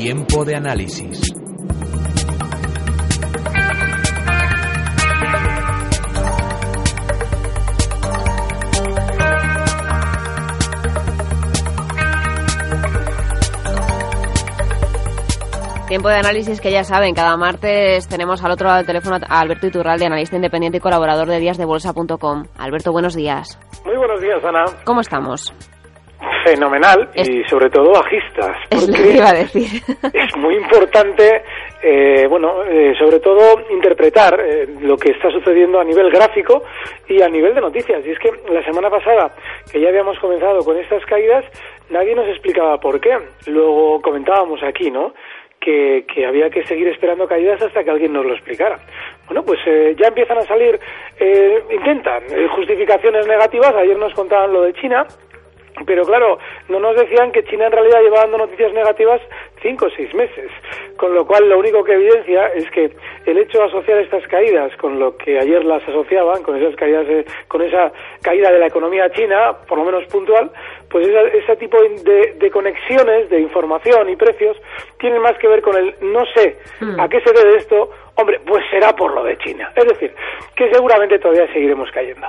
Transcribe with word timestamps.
Tiempo 0.00 0.44
de 0.44 0.54
análisis. 0.54 1.20
Tiempo 15.88 16.08
de 16.08 16.14
análisis 16.14 16.60
que 16.60 16.70
ya 16.70 16.84
saben, 16.84 17.12
cada 17.12 17.36
martes 17.36 18.06
tenemos 18.06 18.44
al 18.44 18.52
otro 18.52 18.68
lado 18.68 18.76
del 18.76 18.86
teléfono 18.86 19.16
a 19.28 19.40
Alberto 19.40 19.66
Iturralde, 19.66 20.06
analista 20.06 20.36
independiente 20.36 20.78
y 20.78 20.80
colaborador 20.80 21.26
de 21.26 21.40
díasdebolsa.com. 21.40 22.44
Alberto, 22.56 22.92
buenos 22.92 23.16
días. 23.16 23.58
Muy 23.84 23.96
buenos 23.96 24.20
días, 24.20 24.44
Ana. 24.44 24.64
¿Cómo 24.84 25.00
estamos? 25.00 25.52
Fenomenal 26.48 27.10
y 27.14 27.44
sobre 27.44 27.68
todo 27.68 27.92
bajistas. 27.92 28.56
Es 28.70 28.88
lo 28.88 28.94
que 28.94 29.12
iba 29.12 29.28
a 29.28 29.34
decir. 29.34 29.82
Es 30.12 30.36
muy 30.36 30.54
importante, 30.54 31.42
eh, 31.82 32.26
bueno, 32.28 32.62
eh, 32.64 32.94
sobre 32.98 33.20
todo 33.20 33.60
interpretar 33.70 34.40
eh, 34.40 34.66
lo 34.80 34.96
que 34.96 35.10
está 35.10 35.30
sucediendo 35.30 35.78
a 35.78 35.84
nivel 35.84 36.10
gráfico 36.10 36.62
y 37.06 37.20
a 37.20 37.28
nivel 37.28 37.54
de 37.54 37.60
noticias. 37.60 38.04
Y 38.06 38.10
es 38.10 38.18
que 38.18 38.30
la 38.50 38.64
semana 38.64 38.88
pasada, 38.88 39.34
que 39.70 39.80
ya 39.80 39.88
habíamos 39.88 40.18
comenzado 40.20 40.64
con 40.64 40.78
estas 40.78 41.04
caídas, 41.04 41.44
nadie 41.90 42.14
nos 42.14 42.28
explicaba 42.28 42.78
por 42.80 42.98
qué. 42.98 43.18
Luego 43.46 44.00
comentábamos 44.00 44.62
aquí, 44.62 44.90
¿no? 44.90 45.12
que, 45.60 46.26
había 46.26 46.50
que 46.50 46.64
seguir 46.64 46.88
esperando 46.88 47.26
caídas 47.26 47.60
hasta 47.60 47.84
que 47.84 47.90
alguien 47.90 48.12
nos 48.12 48.24
lo 48.24 48.34
explicara. 48.34 48.78
Bueno, 49.26 49.42
pues 49.42 49.60
eh, 49.66 49.94
ya 49.98 50.08
empiezan 50.08 50.38
a 50.38 50.42
salir, 50.42 50.78
eh, 51.18 51.62
intentan 51.70 52.22
eh, 52.30 52.48
justificaciones 52.48 53.26
negativas. 53.26 53.74
Ayer 53.74 53.98
nos 53.98 54.14
contaban 54.14 54.52
lo 54.52 54.62
de 54.62 54.72
China, 54.74 55.06
pero 55.86 56.04
claro, 56.04 56.38
no 56.68 56.80
nos 56.80 56.96
decían 56.96 57.32
que 57.32 57.44
China 57.44 57.66
en 57.66 57.72
realidad 57.72 58.00
lleva 58.02 58.20
dando 58.20 58.38
noticias 58.38 58.72
negativas 58.72 59.20
cinco 59.62 59.86
o 59.86 59.90
seis 59.90 60.12
meses, 60.14 60.50
con 60.96 61.14
lo 61.14 61.26
cual 61.26 61.48
lo 61.48 61.58
único 61.58 61.82
que 61.84 61.92
evidencia 61.92 62.46
es 62.48 62.70
que 62.70 62.90
el 63.26 63.38
hecho 63.38 63.58
de 63.58 63.64
asociar 63.64 63.98
estas 63.98 64.26
caídas 64.28 64.74
con 64.76 64.98
lo 64.98 65.16
que 65.16 65.38
ayer 65.38 65.64
las 65.64 65.82
asociaban, 65.88 66.42
con 66.42 66.56
esas 66.56 66.74
caídas, 66.76 67.06
con 67.48 67.62
esa 67.62 67.92
caída 68.22 68.52
de 68.52 68.58
la 68.58 68.66
economía 68.66 69.10
china, 69.10 69.56
por 69.66 69.78
lo 69.78 69.84
menos 69.84 70.04
puntual, 70.06 70.50
pues 70.90 71.06
ese 71.06 71.56
tipo 71.56 71.80
de, 71.80 72.34
de, 72.38 72.50
conexiones 72.50 73.28
de 73.28 73.40
información 73.40 74.08
y 74.08 74.16
precios 74.16 74.56
tienen 74.98 75.20
más 75.20 75.36
que 75.38 75.48
ver 75.48 75.60
con 75.60 75.76
el 75.76 75.94
no 76.00 76.24
sé 76.34 76.56
hmm. 76.80 77.00
a 77.00 77.08
qué 77.08 77.20
se 77.20 77.32
debe 77.32 77.56
esto, 77.56 77.90
hombre, 78.14 78.40
pues 78.46 78.64
será 78.70 78.94
por 78.94 79.12
lo 79.12 79.24
de 79.24 79.36
China. 79.38 79.70
Es 79.74 79.86
decir, 79.86 80.14
que 80.56 80.70
seguramente 80.72 81.18
todavía 81.18 81.46
seguiremos 81.52 81.90
cayendo. 81.90 82.26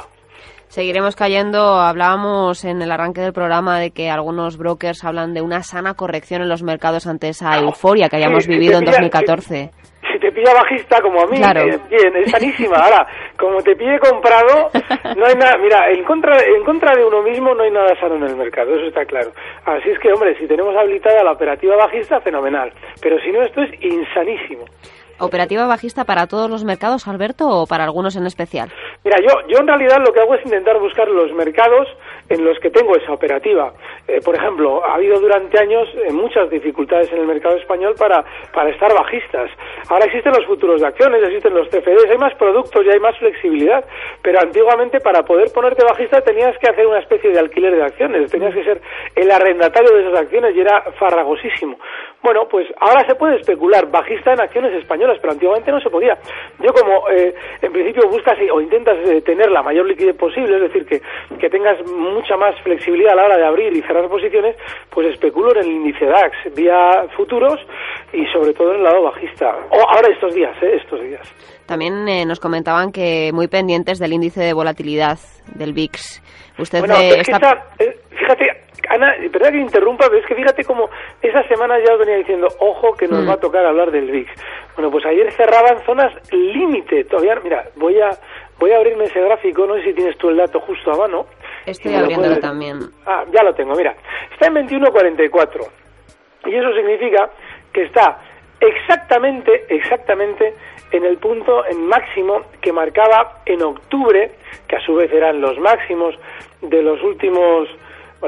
Seguiremos 0.69 1.15
cayendo. 1.15 1.59
Hablábamos 1.81 2.63
en 2.63 2.83
el 2.83 2.91
arranque 2.91 3.21
del 3.21 3.33
programa 3.33 3.79
de 3.79 3.89
que 3.89 4.11
algunos 4.11 4.55
brokers 4.55 5.03
hablan 5.03 5.33
de 5.33 5.41
una 5.41 5.63
sana 5.63 5.95
corrección 5.95 6.43
en 6.43 6.49
los 6.49 6.61
mercados 6.61 7.07
ante 7.07 7.29
esa 7.29 7.57
euforia 7.57 8.07
que 8.07 8.17
hayamos 8.17 8.47
vivido 8.47 8.77
en 8.77 8.85
2014. 8.85 9.71
Si, 10.11 10.19
te 10.19 10.31
pilla 10.31 10.53
bajista 10.53 11.01
como 11.01 11.21
a 11.21 11.25
mí, 11.25 11.37
eh, 11.37 11.79
bien, 11.89 12.15
es 12.17 12.29
sanísima. 12.29 12.77
Ahora, 12.77 13.07
como 13.35 13.57
te 13.63 13.75
pille 13.75 13.97
comprado, 13.97 14.69
no 15.17 15.25
hay 15.25 15.33
nada. 15.33 15.57
Mira, 15.57 15.89
en 15.89 16.03
contra, 16.03 16.37
en 16.37 16.63
contra 16.63 16.93
de 16.95 17.03
uno 17.03 17.23
mismo 17.23 17.55
no 17.55 17.63
hay 17.63 17.71
nada 17.71 17.99
sano 17.99 18.17
en 18.17 18.25
el 18.25 18.35
mercado, 18.35 18.75
eso 18.75 18.89
está 18.89 19.05
claro. 19.05 19.31
Así 19.65 19.89
es 19.89 19.97
que, 19.97 20.13
hombre, 20.13 20.37
si 20.37 20.45
tenemos 20.45 20.75
habilitada 20.75 21.23
la 21.23 21.31
operativa 21.31 21.75
bajista, 21.77 22.21
fenomenal. 22.21 22.71
Pero 23.01 23.19
si 23.21 23.31
no, 23.31 23.41
esto 23.41 23.63
es 23.63 23.71
insanísimo. 23.81 24.65
¿Operativa 25.19 25.67
bajista 25.67 26.05
para 26.05 26.27
todos 26.27 26.49
los 26.49 26.63
mercados, 26.63 27.07
Alberto, 27.07 27.47
o 27.47 27.67
para 27.67 27.83
algunos 27.83 28.15
en 28.15 28.25
especial? 28.25 28.71
Mira, 29.03 29.17
yo, 29.21 29.47
yo 29.47 29.59
en 29.59 29.67
realidad 29.67 29.97
lo 30.05 30.13
que 30.13 30.19
hago 30.21 30.35
es 30.35 30.45
intentar 30.45 30.79
buscar 30.79 31.07
los 31.07 31.31
mercados 31.33 31.87
en 32.29 32.45
los 32.45 32.59
que 32.59 32.69
tengo 32.69 32.95
esa 32.95 33.11
operativa. 33.11 33.73
Eh, 34.07 34.21
por 34.23 34.35
ejemplo, 34.35 34.85
ha 34.85 34.95
habido 34.95 35.19
durante 35.19 35.59
años 35.59 35.87
eh, 35.95 36.13
muchas 36.13 36.49
dificultades 36.49 37.11
en 37.11 37.19
el 37.19 37.27
mercado 37.27 37.57
español 37.57 37.95
para, 37.97 38.23
para 38.53 38.69
estar 38.69 38.93
bajistas. 38.93 39.49
Ahora 39.89 40.05
existen 40.05 40.33
los 40.33 40.45
futuros 40.45 40.81
de 40.81 40.87
acciones, 40.87 41.23
existen 41.23 41.53
los 41.53 41.67
CFDs, 41.69 42.09
hay 42.09 42.17
más 42.17 42.33
productos 42.35 42.85
y 42.85 42.89
hay 42.89 42.99
más 42.99 43.17
flexibilidad, 43.17 43.83
pero 44.21 44.39
antiguamente 44.39 44.99
para 44.99 45.23
poder 45.23 45.51
ponerte 45.53 45.83
bajista 45.83 46.21
tenías 46.21 46.57
que 46.59 46.69
hacer 46.69 46.85
una 46.85 46.99
especie 46.99 47.31
de 47.31 47.39
alquiler 47.39 47.75
de 47.75 47.83
acciones, 47.83 48.31
tenías 48.31 48.53
que 48.53 48.63
ser 48.63 48.81
el 49.15 49.31
arrendatario 49.31 49.95
de 49.95 50.01
esas 50.07 50.19
acciones 50.19 50.55
y 50.55 50.61
era 50.61 50.81
farragosísimo. 50.99 51.77
Bueno, 52.21 52.47
pues 52.49 52.67
ahora 52.79 53.05
se 53.07 53.15
puede 53.15 53.37
especular 53.37 53.89
bajista 53.89 54.33
en 54.33 54.41
acciones 54.41 54.73
españolas, 54.73 55.17
pero 55.21 55.33
antiguamente 55.33 55.71
no 55.71 55.79
se 55.79 55.89
podía. 55.89 56.17
Yo 56.59 56.73
como 56.73 57.09
eh, 57.09 57.33
en 57.61 57.71
principio 57.71 58.09
buscas 58.09 58.37
o 58.51 58.61
intentas 58.61 58.97
eh, 59.07 59.21
tener 59.21 59.49
la 59.49 59.63
mayor 59.63 59.85
liquidez 59.85 60.15
posible, 60.15 60.55
es 60.57 60.61
decir, 60.63 60.85
que, 60.85 61.01
que 61.37 61.49
tengas 61.49 61.77
mucha 62.19 62.35
más 62.37 62.59
flexibilidad 62.61 63.13
a 63.13 63.15
la 63.15 63.25
hora 63.25 63.37
de 63.37 63.45
abrir 63.45 63.73
y 63.73 63.81
cerrar 63.81 64.07
posiciones, 64.09 64.55
pues 64.89 65.07
especulo 65.07 65.51
en 65.55 65.65
el 65.65 65.71
índice 65.71 66.05
DAX 66.05 66.53
vía 66.55 67.05
futuros 67.15 67.59
y 68.11 68.25
sobre 68.27 68.53
todo 68.53 68.71
en 68.71 68.77
el 68.77 68.83
lado 68.83 69.03
bajista. 69.03 69.55
O 69.69 69.89
ahora 69.89 70.09
estos 70.11 70.33
días, 70.33 70.55
¿eh? 70.61 70.75
estos 70.75 71.01
días. 71.01 71.21
También 71.65 72.05
nos 72.27 72.39
comentaban 72.39 72.91
que 72.91 73.31
muy 73.33 73.47
pendientes 73.47 73.99
del 73.99 74.13
índice 74.13 74.41
de 74.41 74.53
volatilidad 74.53 75.17
del 75.55 75.73
VIX. 75.73 76.21
Usted 76.57 76.79
bueno, 76.79 76.95
fíjate, 76.95 78.45
Ana, 78.89 79.15
verdad 79.31 79.51
que 79.51 79.59
interrumpa, 79.59 80.07
pero 80.07 80.19
es 80.19 80.25
que 80.25 80.35
fíjate 80.35 80.63
como 80.63 80.89
esa 81.21 81.47
semana 81.47 81.75
ya 81.79 81.93
os 81.93 81.99
venía 81.99 82.17
diciendo, 82.17 82.47
ojo 82.59 82.93
que 82.93 83.07
nos 83.07 83.23
mm. 83.23 83.29
va 83.29 83.33
a 83.33 83.39
tocar 83.39 83.65
hablar 83.65 83.91
del 83.91 84.09
VIX. 84.09 84.31
Bueno, 84.75 84.91
pues 84.91 85.05
ayer 85.05 85.31
cerraban 85.33 85.79
zonas 85.85 86.11
límite, 86.31 87.03
todavía, 87.05 87.35
mira, 87.43 87.65
voy 87.75 87.99
a 88.01 88.09
voy 88.59 88.71
a 88.71 88.77
abrirme 88.77 89.05
ese 89.05 89.21
gráfico, 89.21 89.65
no 89.65 89.75
sé 89.75 89.83
si 89.83 89.93
tienes 89.93 90.17
tú 90.17 90.29
el 90.29 90.37
dato 90.37 90.59
justo 90.59 90.91
a 90.91 90.97
mano. 90.97 91.25
Estoy 91.65 91.95
abriéndolo 91.95 92.39
también. 92.39 92.79
Ah, 93.05 93.25
ya 93.31 93.43
lo 93.43 93.53
tengo, 93.53 93.75
mira, 93.75 93.95
está 94.31 94.47
en 94.47 94.55
21.44 94.67 95.67
y 96.45 96.55
eso 96.55 96.73
significa 96.73 97.29
que 97.73 97.83
está 97.83 98.19
exactamente, 98.59 99.65
exactamente 99.69 100.53
en 100.91 101.05
el 101.05 101.17
punto 101.17 101.65
en 101.65 101.87
máximo 101.87 102.41
que 102.61 102.73
marcaba 102.73 103.41
en 103.45 103.61
octubre, 103.61 104.31
que 104.67 104.75
a 104.75 104.81
su 104.81 104.95
vez 104.95 105.11
eran 105.11 105.41
los 105.41 105.57
máximos 105.59 106.15
de 106.61 106.81
los 106.81 107.01
últimos 107.03 107.69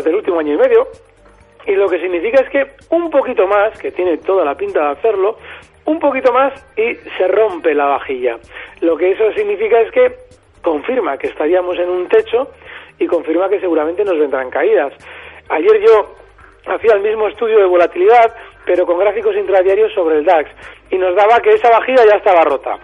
del 0.03 0.15
último 0.15 0.39
año 0.39 0.53
y 0.53 0.57
medio, 0.57 0.87
y 1.65 1.73
lo 1.73 1.89
que 1.89 1.99
significa 1.99 2.41
es 2.41 2.49
que 2.49 2.67
un 2.95 3.09
poquito 3.09 3.45
más, 3.47 3.77
que 3.77 3.91
tiene 3.91 4.17
toda 4.17 4.45
la 4.45 4.55
pinta 4.55 4.79
de 4.85 4.91
hacerlo, 4.91 5.37
un 5.85 5.99
poquito 5.99 6.31
más 6.31 6.53
y 6.77 6.95
se 7.17 7.27
rompe 7.27 7.73
la 7.73 7.85
vajilla. 7.85 8.37
Lo 8.81 8.95
que 8.95 9.11
eso 9.11 9.31
significa 9.33 9.81
es 9.81 9.91
que 9.91 10.15
confirma 10.61 11.17
que 11.17 11.27
estaríamos 11.27 11.77
en 11.77 11.89
un 11.89 12.07
techo 12.07 12.49
y 13.01 13.07
confirma 13.07 13.49
que 13.49 13.59
seguramente 13.59 14.05
nos 14.05 14.17
vendrán 14.17 14.49
caídas. 14.51 14.93
Ayer 15.49 15.81
yo 15.81 16.15
hacía 16.67 16.93
el 16.93 17.01
mismo 17.01 17.27
estudio 17.27 17.57
de 17.57 17.65
volatilidad, 17.65 18.35
pero 18.65 18.85
con 18.85 18.99
gráficos 18.99 19.35
intradiarios 19.35 19.91
sobre 19.93 20.19
el 20.19 20.25
DAX, 20.25 20.49
y 20.91 20.97
nos 20.97 21.15
daba 21.15 21.39
que 21.39 21.49
esa 21.49 21.69
vajilla 21.71 22.05
ya 22.05 22.17
estaba 22.17 22.43
rota. 22.43 22.77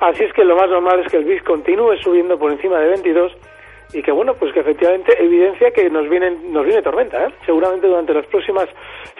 Así 0.00 0.24
es 0.24 0.32
que 0.34 0.44
lo 0.44 0.56
más 0.56 0.68
normal 0.68 1.00
es 1.00 1.10
que 1.10 1.16
el 1.16 1.24
VIX 1.24 1.42
continúe 1.44 1.96
subiendo 2.02 2.38
por 2.38 2.52
encima 2.52 2.78
de 2.80 2.88
22 2.88 3.32
y 3.94 4.02
que 4.02 4.12
bueno, 4.12 4.34
pues 4.34 4.52
que 4.52 4.60
efectivamente 4.60 5.14
evidencia 5.22 5.70
que 5.70 5.88
nos 5.88 6.08
viene, 6.08 6.30
nos 6.48 6.64
viene 6.64 6.82
tormenta, 6.82 7.26
¿eh? 7.26 7.32
Seguramente 7.46 7.86
durante 7.86 8.12
las 8.12 8.26
próximas 8.26 8.68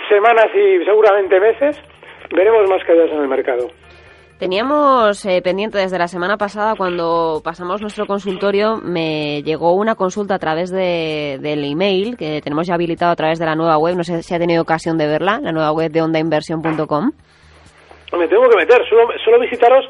semanas 0.08 0.46
y 0.54 0.84
seguramente 0.84 1.38
meses 1.38 1.80
veremos 2.34 2.68
más 2.68 2.82
caídas 2.84 3.10
en 3.10 3.20
el 3.20 3.28
mercado. 3.28 3.68
Teníamos 4.42 5.24
eh, 5.24 5.40
pendiente 5.40 5.78
desde 5.78 6.00
la 6.00 6.08
semana 6.08 6.36
pasada, 6.36 6.74
cuando 6.74 7.40
pasamos 7.44 7.80
nuestro 7.80 8.06
consultorio, 8.06 8.76
me 8.82 9.40
llegó 9.44 9.72
una 9.74 9.94
consulta 9.94 10.34
a 10.34 10.38
través 10.40 10.72
de, 10.72 11.38
del 11.40 11.64
email 11.64 12.16
que 12.16 12.40
tenemos 12.42 12.66
ya 12.66 12.74
habilitado 12.74 13.12
a 13.12 13.14
través 13.14 13.38
de 13.38 13.46
la 13.46 13.54
nueva 13.54 13.78
web. 13.78 13.94
No 13.94 14.02
sé 14.02 14.24
si 14.24 14.34
ha 14.34 14.40
tenido 14.40 14.60
ocasión 14.60 14.98
de 14.98 15.06
verla, 15.06 15.38
la 15.40 15.52
nueva 15.52 15.70
web 15.70 15.92
de 15.92 16.02
ondainversión.com. 16.02 17.12
Me 18.18 18.26
tengo 18.26 18.48
que 18.48 18.56
meter, 18.56 18.82
solo 19.24 19.38
visitaros 19.38 19.84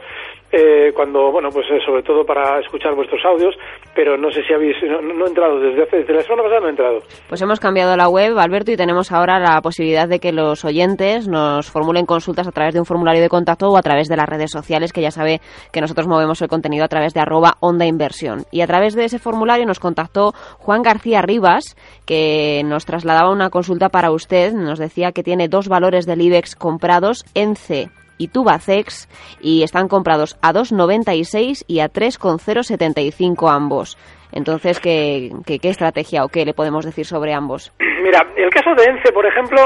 eh, 0.53 0.93
cuando, 0.95 1.33
bueno, 1.33 1.49
pues 1.51 1.67
eh, 1.71 1.79
sobre 1.85 2.03
todo 2.03 2.27
para 2.27 2.61
escuchar 2.61 2.95
vuestros 2.95 3.25
audios, 3.25 3.55
pero 3.95 4.19
no 4.19 4.31
sé 4.31 4.43
si 4.43 4.53
habéis, 4.53 4.77
no, 4.83 5.25
he 5.25 5.29
entrado, 5.29 5.59
desde, 5.59 5.83
hace, 5.83 5.97
desde 5.99 6.13
la 6.13 6.23
semana 6.23 6.43
pasada 6.43 6.61
no 6.61 6.67
he 6.67 6.71
entrado. 6.71 6.99
Pues 7.27 7.41
hemos 7.41 7.59
cambiado 7.59 7.97
la 7.97 8.09
web, 8.09 8.39
Alberto, 8.39 8.71
y 8.71 8.77
tenemos 8.77 9.13
ahora 9.13 9.39
la 9.39 9.63
posibilidad 9.63 10.07
de 10.07 10.19
que 10.19 10.31
los 10.31 10.65
oyentes 10.67 11.27
nos 11.27 11.71
formulen 11.71 12.05
consultas 12.05 12.47
a 12.47 12.53
través 12.53 12.75
de 12.75 12.81
un 12.81 12.87
formulario 12.87 13.23
de 13.23 13.31
contacto 13.31 13.71
o 13.71 13.79
a 13.79 13.83
través 13.83 14.09
de 14.09 14.17
las 14.17 14.29
redes 14.29 14.51
sociales, 14.51 14.93
que 14.93 15.01
ya 15.01 15.11
sabe 15.11 15.41
que 15.73 15.81
nosotros 15.81 16.07
movemos 16.07 16.43
el 16.43 16.49
contenido 16.49 16.85
a 16.85 16.89
través 16.89 17.15
de 17.15 17.21
arroba 17.21 17.57
onda 17.61 17.87
inversión. 17.87 18.45
Y 18.51 18.61
a 18.61 18.67
través 18.67 18.95
de 18.95 19.07
ese 19.07 19.19
formulario 19.19 19.65
nos 19.65 19.81
contactó 19.81 20.33
Juan 20.59 20.83
García 20.83 21.23
Rivas, 21.23 21.77
que 22.05 22.61
nos 22.67 22.85
trasladaba 22.85 23.33
una 23.33 23.49
consulta 23.49 23.89
para 23.89 24.11
usted, 24.11 24.53
nos 24.53 24.79
decía 24.79 25.13
que 25.13 25.23
tiene 25.23 25.49
dos 25.49 25.69
valores 25.69 26.05
del 26.05 26.21
IBEX 26.21 26.57
comprados 26.57 27.25
en 27.35 27.57
C 27.57 27.89
y 28.23 28.29
Tubacex 28.29 29.09
y 29.41 29.65
están 29.65 29.89
comprados 29.89 30.39
a 30.43 30.53
2,96 30.53 31.65
y 31.67 31.81
a 31.81 31.89
3,075 31.89 33.51
ambos. 33.51 33.99
Entonces, 34.31 34.79
¿qué, 34.81 35.31
¿qué, 35.45 35.69
estrategia 35.69 36.25
o 36.25 36.29
qué 36.29 36.45
le 36.45 36.55
podemos 36.55 36.85
decir 36.85 37.05
sobre 37.05 37.35
ambos? 37.35 37.73
Mira, 38.03 38.21
el 38.37 38.49
caso 38.51 38.75
de 38.75 38.85
ENCE, 38.85 39.13
por 39.13 39.27
ejemplo, 39.27 39.61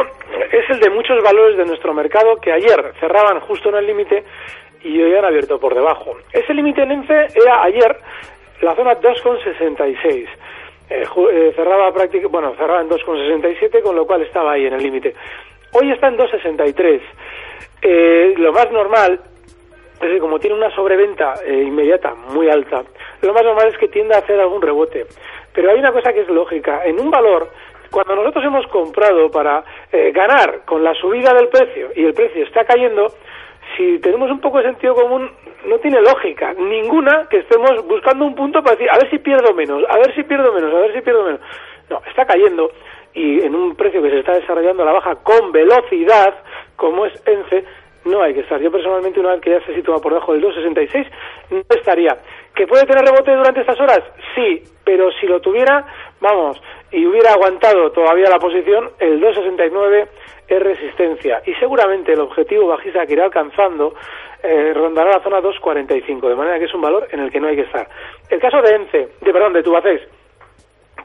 es 0.50 0.64
el 0.70 0.80
de 0.80 0.90
muchos 0.90 1.22
valores 1.22 1.58
de 1.58 1.66
nuestro 1.66 1.92
mercado 1.92 2.36
que 2.36 2.50
ayer 2.50 2.92
cerraban 2.98 3.40
justo 3.40 3.68
en 3.68 3.76
el 3.76 3.86
límite 3.86 4.24
y 4.82 5.00
hoy 5.00 5.14
han 5.14 5.24
abierto 5.24 5.60
por 5.60 5.74
debajo. 5.74 6.16
Ese 6.32 6.54
límite 6.54 6.82
en 6.82 6.92
ENCE 6.92 7.26
era 7.34 7.62
ayer 7.62 7.96
la 8.62 8.74
zona 8.74 8.94
2,66. 8.94 10.28
Eh, 10.88 11.02
eh, 11.02 11.52
cerraba 11.54 11.92
prácticamente, 11.92 12.28
bueno, 12.28 12.54
cerraba 12.56 12.80
en 12.80 12.88
2,67, 12.88 13.82
con 13.82 13.94
lo 13.94 14.06
cual 14.06 14.22
estaba 14.22 14.52
ahí 14.52 14.66
en 14.66 14.74
el 14.74 14.82
límite. 14.82 15.14
Hoy 15.72 15.92
está 15.92 16.08
en 16.08 16.16
2,63. 16.16 17.00
Eh, 17.82 18.34
lo 18.36 18.52
más 18.52 18.70
normal 18.70 19.20
es 20.00 20.10
que 20.10 20.18
como 20.18 20.38
tiene 20.38 20.56
una 20.56 20.74
sobreventa 20.74 21.34
eh, 21.44 21.62
inmediata 21.62 22.14
muy 22.14 22.48
alta, 22.48 22.82
lo 23.22 23.32
más 23.32 23.42
normal 23.42 23.68
es 23.68 23.78
que 23.78 23.88
tienda 23.88 24.16
a 24.16 24.20
hacer 24.20 24.38
algún 24.40 24.62
rebote. 24.62 25.06
Pero 25.52 25.70
hay 25.70 25.78
una 25.78 25.92
cosa 25.92 26.12
que 26.12 26.20
es 26.20 26.28
lógica. 26.28 26.84
En 26.84 27.00
un 27.00 27.10
valor, 27.10 27.48
cuando 27.90 28.14
nosotros 28.16 28.44
hemos 28.44 28.66
comprado 28.66 29.30
para 29.30 29.64
eh, 29.90 30.12
ganar 30.12 30.64
con 30.64 30.84
la 30.84 30.94
subida 30.94 31.32
del 31.32 31.48
precio 31.48 31.90
y 31.94 32.04
el 32.04 32.12
precio 32.12 32.44
está 32.44 32.64
cayendo, 32.64 33.06
si 33.76 33.98
tenemos 34.00 34.30
un 34.30 34.40
poco 34.40 34.58
de 34.58 34.64
sentido 34.64 34.94
común, 34.94 35.30
no 35.66 35.78
tiene 35.78 36.00
lógica 36.00 36.52
ninguna 36.54 37.26
que 37.28 37.38
estemos 37.38 37.86
buscando 37.86 38.24
un 38.24 38.34
punto 38.34 38.62
para 38.62 38.76
decir, 38.76 38.90
a 38.90 38.98
ver 38.98 39.10
si 39.10 39.18
pierdo 39.18 39.54
menos, 39.54 39.82
a 39.88 39.96
ver 39.96 40.14
si 40.14 40.22
pierdo 40.24 40.52
menos, 40.52 40.74
a 40.74 40.78
ver 40.78 40.92
si 40.94 41.00
pierdo 41.00 41.24
menos. 41.24 41.40
No, 41.88 42.02
está 42.06 42.26
cayendo 42.26 42.70
y 43.16 43.40
en 43.40 43.54
un 43.54 43.74
precio 43.74 44.02
que 44.02 44.10
se 44.10 44.18
está 44.18 44.34
desarrollando 44.34 44.82
a 44.82 44.86
la 44.86 44.92
baja 44.92 45.16
con 45.16 45.50
velocidad, 45.50 46.34
como 46.76 47.06
es 47.06 47.14
ENCE, 47.26 47.64
no 48.04 48.22
hay 48.22 48.34
que 48.34 48.40
estar. 48.40 48.60
Yo 48.60 48.70
personalmente, 48.70 49.18
una 49.18 49.32
vez 49.32 49.40
que 49.40 49.50
ya 49.50 49.60
se 49.64 49.74
sitúa 49.74 49.98
por 50.00 50.12
debajo 50.12 50.34
del 50.34 50.44
2,66, 50.44 51.10
no 51.50 51.62
estaría. 51.70 52.18
¿Que 52.54 52.66
puede 52.66 52.84
tener 52.84 53.04
rebote 53.04 53.34
durante 53.34 53.62
estas 53.62 53.80
horas? 53.80 54.00
Sí, 54.34 54.62
pero 54.84 55.10
si 55.12 55.26
lo 55.26 55.40
tuviera, 55.40 55.86
vamos, 56.20 56.62
y 56.92 57.06
hubiera 57.06 57.32
aguantado 57.32 57.90
todavía 57.90 58.28
la 58.28 58.38
posición, 58.38 58.90
el 59.00 59.18
2,69 59.18 60.08
es 60.48 60.62
resistencia. 60.62 61.42
Y 61.46 61.54
seguramente 61.54 62.12
el 62.12 62.20
objetivo 62.20 62.68
bajista 62.68 63.06
que 63.06 63.14
irá 63.14 63.24
alcanzando 63.24 63.94
eh, 64.42 64.74
rondará 64.74 65.12
la 65.12 65.22
zona 65.22 65.40
2,45, 65.40 66.28
de 66.28 66.36
manera 66.36 66.58
que 66.58 66.66
es 66.66 66.74
un 66.74 66.82
valor 66.82 67.08
en 67.10 67.20
el 67.20 67.30
que 67.30 67.40
no 67.40 67.48
hay 67.48 67.56
que 67.56 67.62
estar. 67.62 67.88
El 68.28 68.40
caso 68.40 68.60
de 68.60 68.74
ENCE, 68.74 69.08
de 69.22 69.32
perdón, 69.32 69.54
de 69.54 69.62
Tubacés, 69.62 70.02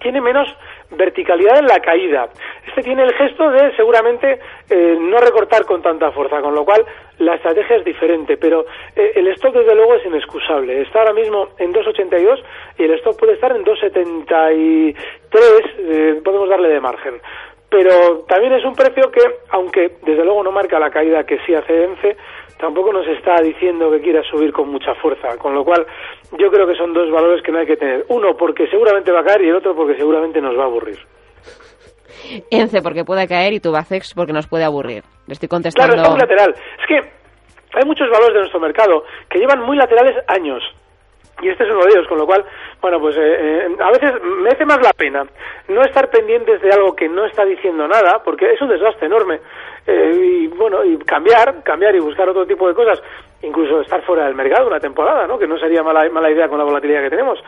tiene 0.01 0.19
menos 0.19 0.47
verticalidad 0.91 1.59
en 1.59 1.67
la 1.67 1.79
caída. 1.79 2.29
Este 2.67 2.83
tiene 2.83 3.03
el 3.03 3.13
gesto 3.13 3.49
de 3.49 3.75
seguramente 3.75 4.39
eh, 4.69 4.97
no 4.99 5.17
recortar 5.17 5.65
con 5.65 5.81
tanta 5.81 6.11
fuerza, 6.11 6.41
con 6.41 6.53
lo 6.53 6.63
cual 6.63 6.85
la 7.19 7.35
estrategia 7.35 7.77
es 7.77 7.85
diferente, 7.85 8.37
pero 8.37 8.65
eh, 8.95 9.11
el 9.15 9.27
stock 9.29 9.53
desde 9.53 9.75
luego 9.75 9.95
es 9.95 10.05
inexcusable. 10.05 10.81
Está 10.81 10.99
ahora 10.99 11.13
mismo 11.13 11.49
en 11.57 11.73
2,82 11.73 12.41
y 12.77 12.83
el 12.83 12.91
stock 12.95 13.17
puede 13.17 13.33
estar 13.33 13.55
en 13.55 13.63
2,73, 13.63 14.95
eh, 15.77 16.21
podemos 16.23 16.49
darle 16.49 16.69
de 16.69 16.79
margen. 16.79 17.21
Pero 17.71 18.25
también 18.27 18.51
es 18.51 18.65
un 18.65 18.75
precio 18.75 19.09
que, 19.09 19.21
aunque 19.49 19.95
desde 20.03 20.25
luego 20.25 20.43
no 20.43 20.51
marca 20.51 20.77
la 20.77 20.89
caída 20.89 21.23
que 21.23 21.39
sí 21.45 21.55
hace 21.55 21.85
ENCE, 21.85 22.17
tampoco 22.59 22.91
nos 22.91 23.07
está 23.07 23.41
diciendo 23.41 23.89
que 23.89 24.01
quiera 24.01 24.21
subir 24.23 24.51
con 24.51 24.67
mucha 24.69 24.93
fuerza, 24.95 25.37
con 25.37 25.55
lo 25.55 25.63
cual 25.63 25.87
yo 26.37 26.51
creo 26.51 26.67
que 26.67 26.75
son 26.75 26.93
dos 26.93 27.09
valores 27.09 27.41
que 27.41 27.51
no 27.53 27.59
hay 27.59 27.65
que 27.65 27.77
tener. 27.77 28.05
Uno 28.09 28.35
porque 28.35 28.67
seguramente 28.67 29.13
va 29.13 29.21
a 29.21 29.23
caer 29.23 29.43
y 29.43 29.49
el 29.49 29.55
otro 29.55 29.73
porque 29.73 29.95
seguramente 29.95 30.41
nos 30.41 30.57
va 30.57 30.63
a 30.63 30.65
aburrir. 30.65 30.99
ENCE 32.51 32.81
porque 32.81 33.05
puede 33.05 33.25
caer 33.25 33.53
y 33.53 33.61
Tubacex 33.61 34.13
porque 34.15 34.33
nos 34.33 34.47
puede 34.47 34.65
aburrir. 34.65 35.03
Le 35.27 35.33
estoy 35.33 35.47
contestando. 35.47 35.93
Claro, 35.93 36.01
está 36.01 36.11
muy 36.11 36.19
lateral. 36.19 36.53
Es 36.53 36.87
que 36.87 36.95
hay 37.73 37.85
muchos 37.85 38.09
valores 38.09 38.33
de 38.33 38.39
nuestro 38.39 38.59
mercado 38.59 39.05
que 39.29 39.39
llevan 39.39 39.61
muy 39.61 39.77
laterales 39.77 40.17
años 40.27 40.61
y 41.41 41.49
este 41.49 41.63
es 41.63 41.69
uno 41.69 41.83
de 41.83 41.91
ellos, 41.91 42.07
con 42.07 42.17
lo 42.17 42.25
cual, 42.25 42.45
bueno, 42.81 42.99
pues 42.99 43.15
eh, 43.17 43.21
eh, 43.21 43.75
a 43.79 43.91
veces 43.91 44.13
merece 44.23 44.65
más 44.65 44.81
la 44.81 44.93
pena 44.93 45.25
no 45.67 45.81
estar 45.81 46.09
pendientes 46.09 46.61
de 46.61 46.71
algo 46.71 46.95
que 46.95 47.07
no 47.09 47.25
está 47.25 47.45
diciendo 47.45 47.87
nada, 47.87 48.21
porque 48.23 48.53
es 48.53 48.61
un 48.61 48.69
desgaste 48.69 49.05
enorme, 49.05 49.39
eh, 49.87 50.13
y 50.15 50.47
bueno, 50.47 50.83
y 50.83 50.97
cambiar, 50.99 51.63
cambiar 51.63 51.95
y 51.95 51.99
buscar 51.99 52.29
otro 52.29 52.45
tipo 52.45 52.67
de 52.67 52.73
cosas, 52.73 53.01
incluso 53.41 53.81
estar 53.81 54.01
fuera 54.03 54.25
del 54.25 54.35
mercado 54.35 54.67
una 54.67 54.79
temporada, 54.79 55.25
¿no? 55.27 55.39
Que 55.39 55.47
no 55.47 55.57
sería 55.57 55.83
mala, 55.83 56.07
mala 56.09 56.29
idea 56.29 56.47
con 56.47 56.59
la 56.59 56.63
volatilidad 56.63 57.01
que 57.01 57.09
tenemos. 57.09 57.39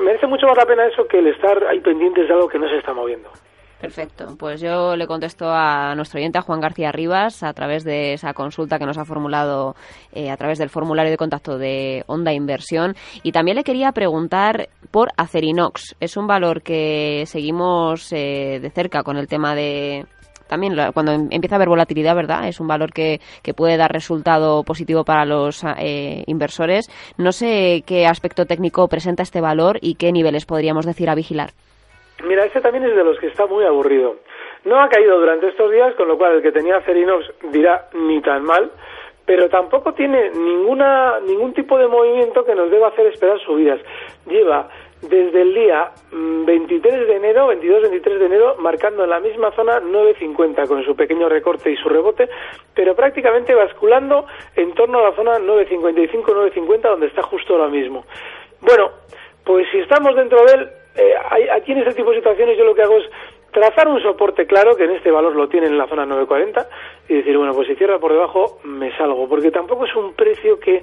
Merece 0.00 0.26
mucho 0.26 0.46
más 0.46 0.56
la 0.56 0.66
pena 0.66 0.86
eso 0.86 1.06
que 1.06 1.18
el 1.18 1.28
estar 1.28 1.64
ahí 1.64 1.80
pendientes 1.80 2.26
de 2.26 2.34
algo 2.34 2.48
que 2.48 2.58
no 2.58 2.68
se 2.68 2.78
está 2.78 2.92
moviendo. 2.92 3.30
Perfecto. 3.80 4.34
Pues 4.36 4.60
yo 4.60 4.96
le 4.96 5.06
contesto 5.06 5.48
a 5.48 5.94
nuestro 5.94 6.18
oyente, 6.18 6.38
a 6.38 6.42
Juan 6.42 6.60
García 6.60 6.90
Rivas, 6.90 7.44
a 7.44 7.52
través 7.52 7.84
de 7.84 8.14
esa 8.14 8.34
consulta 8.34 8.78
que 8.78 8.86
nos 8.86 8.98
ha 8.98 9.04
formulado 9.04 9.76
eh, 10.12 10.30
a 10.30 10.36
través 10.36 10.58
del 10.58 10.68
formulario 10.68 11.12
de 11.12 11.16
contacto 11.16 11.58
de 11.58 12.02
Onda 12.08 12.32
Inversión. 12.32 12.96
Y 13.22 13.30
también 13.30 13.56
le 13.56 13.62
quería 13.62 13.92
preguntar 13.92 14.68
por 14.90 15.10
Acerinox. 15.16 15.94
Es 16.00 16.16
un 16.16 16.26
valor 16.26 16.62
que 16.62 17.22
seguimos 17.26 18.12
eh, 18.12 18.58
de 18.60 18.70
cerca 18.70 19.04
con 19.04 19.16
el 19.16 19.28
tema 19.28 19.54
de, 19.54 20.06
también 20.48 20.74
cuando 20.92 21.12
em, 21.12 21.28
empieza 21.30 21.54
a 21.54 21.58
haber 21.58 21.68
volatilidad, 21.68 22.16
¿verdad? 22.16 22.48
Es 22.48 22.58
un 22.58 22.66
valor 22.66 22.92
que, 22.92 23.20
que 23.42 23.54
puede 23.54 23.76
dar 23.76 23.92
resultado 23.92 24.64
positivo 24.64 25.04
para 25.04 25.24
los 25.24 25.62
eh, 25.78 26.24
inversores. 26.26 26.90
No 27.16 27.30
sé 27.30 27.84
qué 27.86 28.06
aspecto 28.06 28.44
técnico 28.44 28.88
presenta 28.88 29.22
este 29.22 29.40
valor 29.40 29.78
y 29.80 29.94
qué 29.94 30.10
niveles 30.10 30.46
podríamos 30.46 30.84
decir 30.84 31.08
a 31.10 31.14
vigilar. 31.14 31.52
Mira, 32.24 32.44
este 32.44 32.60
también 32.60 32.84
es 32.84 32.96
de 32.96 33.04
los 33.04 33.18
que 33.18 33.28
está 33.28 33.46
muy 33.46 33.64
aburrido. 33.64 34.16
No 34.64 34.80
ha 34.80 34.88
caído 34.88 35.18
durante 35.20 35.48
estos 35.48 35.70
días, 35.70 35.94
con 35.94 36.08
lo 36.08 36.18
cual 36.18 36.36
el 36.36 36.42
que 36.42 36.52
tenía 36.52 36.80
Cerinox 36.80 37.26
dirá 37.52 37.88
ni 37.94 38.20
tan 38.20 38.42
mal, 38.44 38.70
pero 39.24 39.48
tampoco 39.48 39.92
tiene 39.92 40.30
ninguna, 40.30 41.20
ningún 41.20 41.52
tipo 41.52 41.78
de 41.78 41.86
movimiento 41.86 42.44
que 42.44 42.54
nos 42.54 42.70
deba 42.70 42.88
hacer 42.88 43.06
esperar 43.06 43.38
subidas. 43.40 43.80
Lleva 44.26 44.68
desde 45.02 45.42
el 45.42 45.54
día 45.54 45.92
23 46.10 46.92
mm, 46.92 47.06
de 47.06 47.16
enero, 47.16 47.52
22-23 47.52 48.18
de 48.18 48.26
enero, 48.26 48.56
marcando 48.58 49.04
en 49.04 49.10
la 49.10 49.20
misma 49.20 49.52
zona 49.52 49.80
9.50 49.80 50.66
con 50.66 50.82
su 50.84 50.96
pequeño 50.96 51.28
recorte 51.28 51.70
y 51.70 51.76
su 51.76 51.88
rebote, 51.88 52.28
pero 52.74 52.96
prácticamente 52.96 53.54
basculando 53.54 54.26
en 54.56 54.74
torno 54.74 54.98
a 54.98 55.10
la 55.10 55.12
zona 55.14 55.38
9.55-9.50 55.38 56.80
donde 56.80 57.06
está 57.06 57.22
justo 57.22 57.54
ahora 57.54 57.68
mismo. 57.68 58.04
Bueno, 58.60 58.90
pues 59.44 59.66
si 59.70 59.78
estamos 59.78 60.16
dentro 60.16 60.44
de 60.44 60.52
él, 60.54 60.68
eh, 60.98 61.14
aquí 61.52 61.72
en 61.72 61.78
este 61.78 61.94
tipo 61.94 62.10
de 62.10 62.16
situaciones 62.16 62.58
yo 62.58 62.64
lo 62.64 62.74
que 62.74 62.82
hago 62.82 62.96
es 62.96 63.04
trazar 63.52 63.88
un 63.88 64.02
soporte 64.02 64.46
claro, 64.46 64.76
que 64.76 64.84
en 64.84 64.92
este 64.92 65.10
valor 65.10 65.34
lo 65.34 65.48
tiene 65.48 65.66
en 65.66 65.78
la 65.78 65.86
zona 65.86 66.04
940, 66.04 66.68
y 67.08 67.14
decir, 67.14 67.36
bueno, 67.36 67.54
pues 67.54 67.68
si 67.68 67.74
cierra 67.76 67.98
por 67.98 68.12
debajo, 68.12 68.58
me 68.64 68.94
salgo, 68.96 69.28
porque 69.28 69.50
tampoco 69.50 69.86
es 69.86 69.94
un 69.94 70.14
precio 70.14 70.58
que 70.60 70.76
eh, 70.76 70.82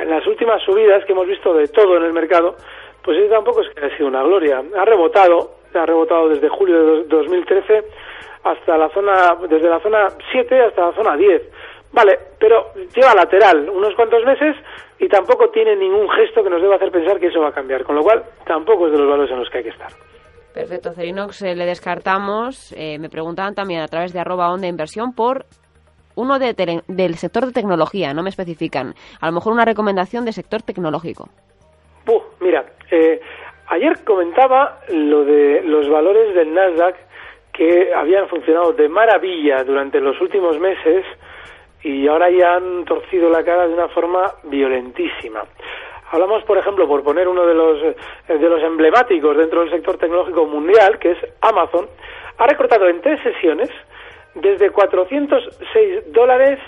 en 0.00 0.10
las 0.10 0.26
últimas 0.26 0.62
subidas 0.62 1.04
que 1.04 1.12
hemos 1.12 1.26
visto 1.26 1.52
de 1.54 1.68
todo 1.68 1.96
en 1.96 2.04
el 2.04 2.12
mercado, 2.12 2.56
pues 3.02 3.18
ese 3.18 3.28
tampoco 3.28 3.62
es 3.62 3.68
que 3.70 3.84
ha 3.84 3.96
sido 3.96 4.08
una 4.08 4.22
gloria. 4.22 4.62
Ha 4.76 4.84
rebotado, 4.84 5.52
ha 5.74 5.86
rebotado 5.86 6.28
desde 6.28 6.48
julio 6.48 7.02
de 7.02 7.04
2013 7.04 7.84
hasta 8.44 8.76
la 8.76 8.88
zona, 8.90 9.36
desde 9.48 9.68
la 9.68 9.80
zona 9.80 10.08
7 10.30 10.60
hasta 10.60 10.86
la 10.86 10.92
zona 10.92 11.16
10. 11.16 11.42
Vale, 11.92 12.18
pero 12.38 12.72
lleva 12.94 13.14
lateral 13.14 13.68
unos 13.68 13.94
cuantos 13.94 14.24
meses 14.24 14.56
y 14.98 15.08
tampoco 15.08 15.50
tiene 15.50 15.74
ningún 15.76 16.08
gesto 16.10 16.42
que 16.42 16.50
nos 16.50 16.60
deba 16.60 16.76
hacer 16.76 16.90
pensar 16.90 17.18
que 17.18 17.28
eso 17.28 17.40
va 17.40 17.48
a 17.48 17.52
cambiar, 17.52 17.84
con 17.84 17.96
lo 17.96 18.02
cual 18.02 18.22
tampoco 18.46 18.86
es 18.86 18.92
de 18.92 18.98
los 18.98 19.08
valores 19.08 19.30
en 19.30 19.38
los 19.38 19.50
que 19.50 19.58
hay 19.58 19.64
que 19.64 19.70
estar. 19.70 19.90
Perfecto, 20.52 20.92
Cerinox 20.92 21.42
le 21.42 21.66
descartamos. 21.66 22.74
Eh, 22.76 22.98
me 22.98 23.08
preguntaban 23.08 23.54
también 23.54 23.80
a 23.80 23.88
través 23.88 24.12
de 24.12 24.20
arroba 24.20 24.52
onda 24.52 24.66
inversión 24.66 25.14
por 25.14 25.46
uno 26.16 26.38
del 26.40 27.14
sector 27.14 27.46
de 27.46 27.52
tecnología, 27.52 28.12
no 28.12 28.24
me 28.24 28.30
especifican. 28.30 28.92
A 29.20 29.26
lo 29.26 29.32
mejor 29.32 29.52
una 29.52 29.64
recomendación 29.64 30.24
de 30.24 30.32
sector 30.32 30.62
tecnológico. 30.62 31.28
mira, 32.40 32.64
eh, 32.90 33.20
ayer 33.68 34.02
comentaba 34.04 34.80
lo 34.88 35.24
de 35.24 35.62
los 35.62 35.88
valores 35.88 36.34
del 36.34 36.52
Nasdaq 36.52 36.96
que 37.52 37.94
habían 37.94 38.28
funcionado 38.28 38.72
de 38.72 38.88
maravilla 38.88 39.62
durante 39.62 40.00
los 40.00 40.20
últimos 40.20 40.58
meses 40.58 41.04
y 41.82 42.06
ahora 42.08 42.30
ya 42.30 42.54
han 42.54 42.84
torcido 42.84 43.30
la 43.30 43.44
cara 43.44 43.66
de 43.66 43.74
una 43.74 43.88
forma 43.88 44.32
violentísima. 44.44 45.44
Hablamos, 46.10 46.42
por 46.44 46.56
ejemplo, 46.56 46.88
por 46.88 47.02
poner 47.02 47.28
uno 47.28 47.46
de 47.46 47.54
los, 47.54 47.82
eh, 47.82 47.96
de 48.28 48.48
los 48.48 48.62
emblemáticos 48.62 49.36
dentro 49.36 49.60
del 49.60 49.70
sector 49.70 49.98
tecnológico 49.98 50.46
mundial, 50.46 50.98
que 50.98 51.12
es 51.12 51.18
Amazon, 51.42 51.86
ha 52.38 52.46
recortado 52.46 52.88
en 52.88 53.00
tres 53.00 53.20
sesiones 53.22 53.70
desde 54.34 54.70
406 54.70 56.12
dólares 56.12 56.58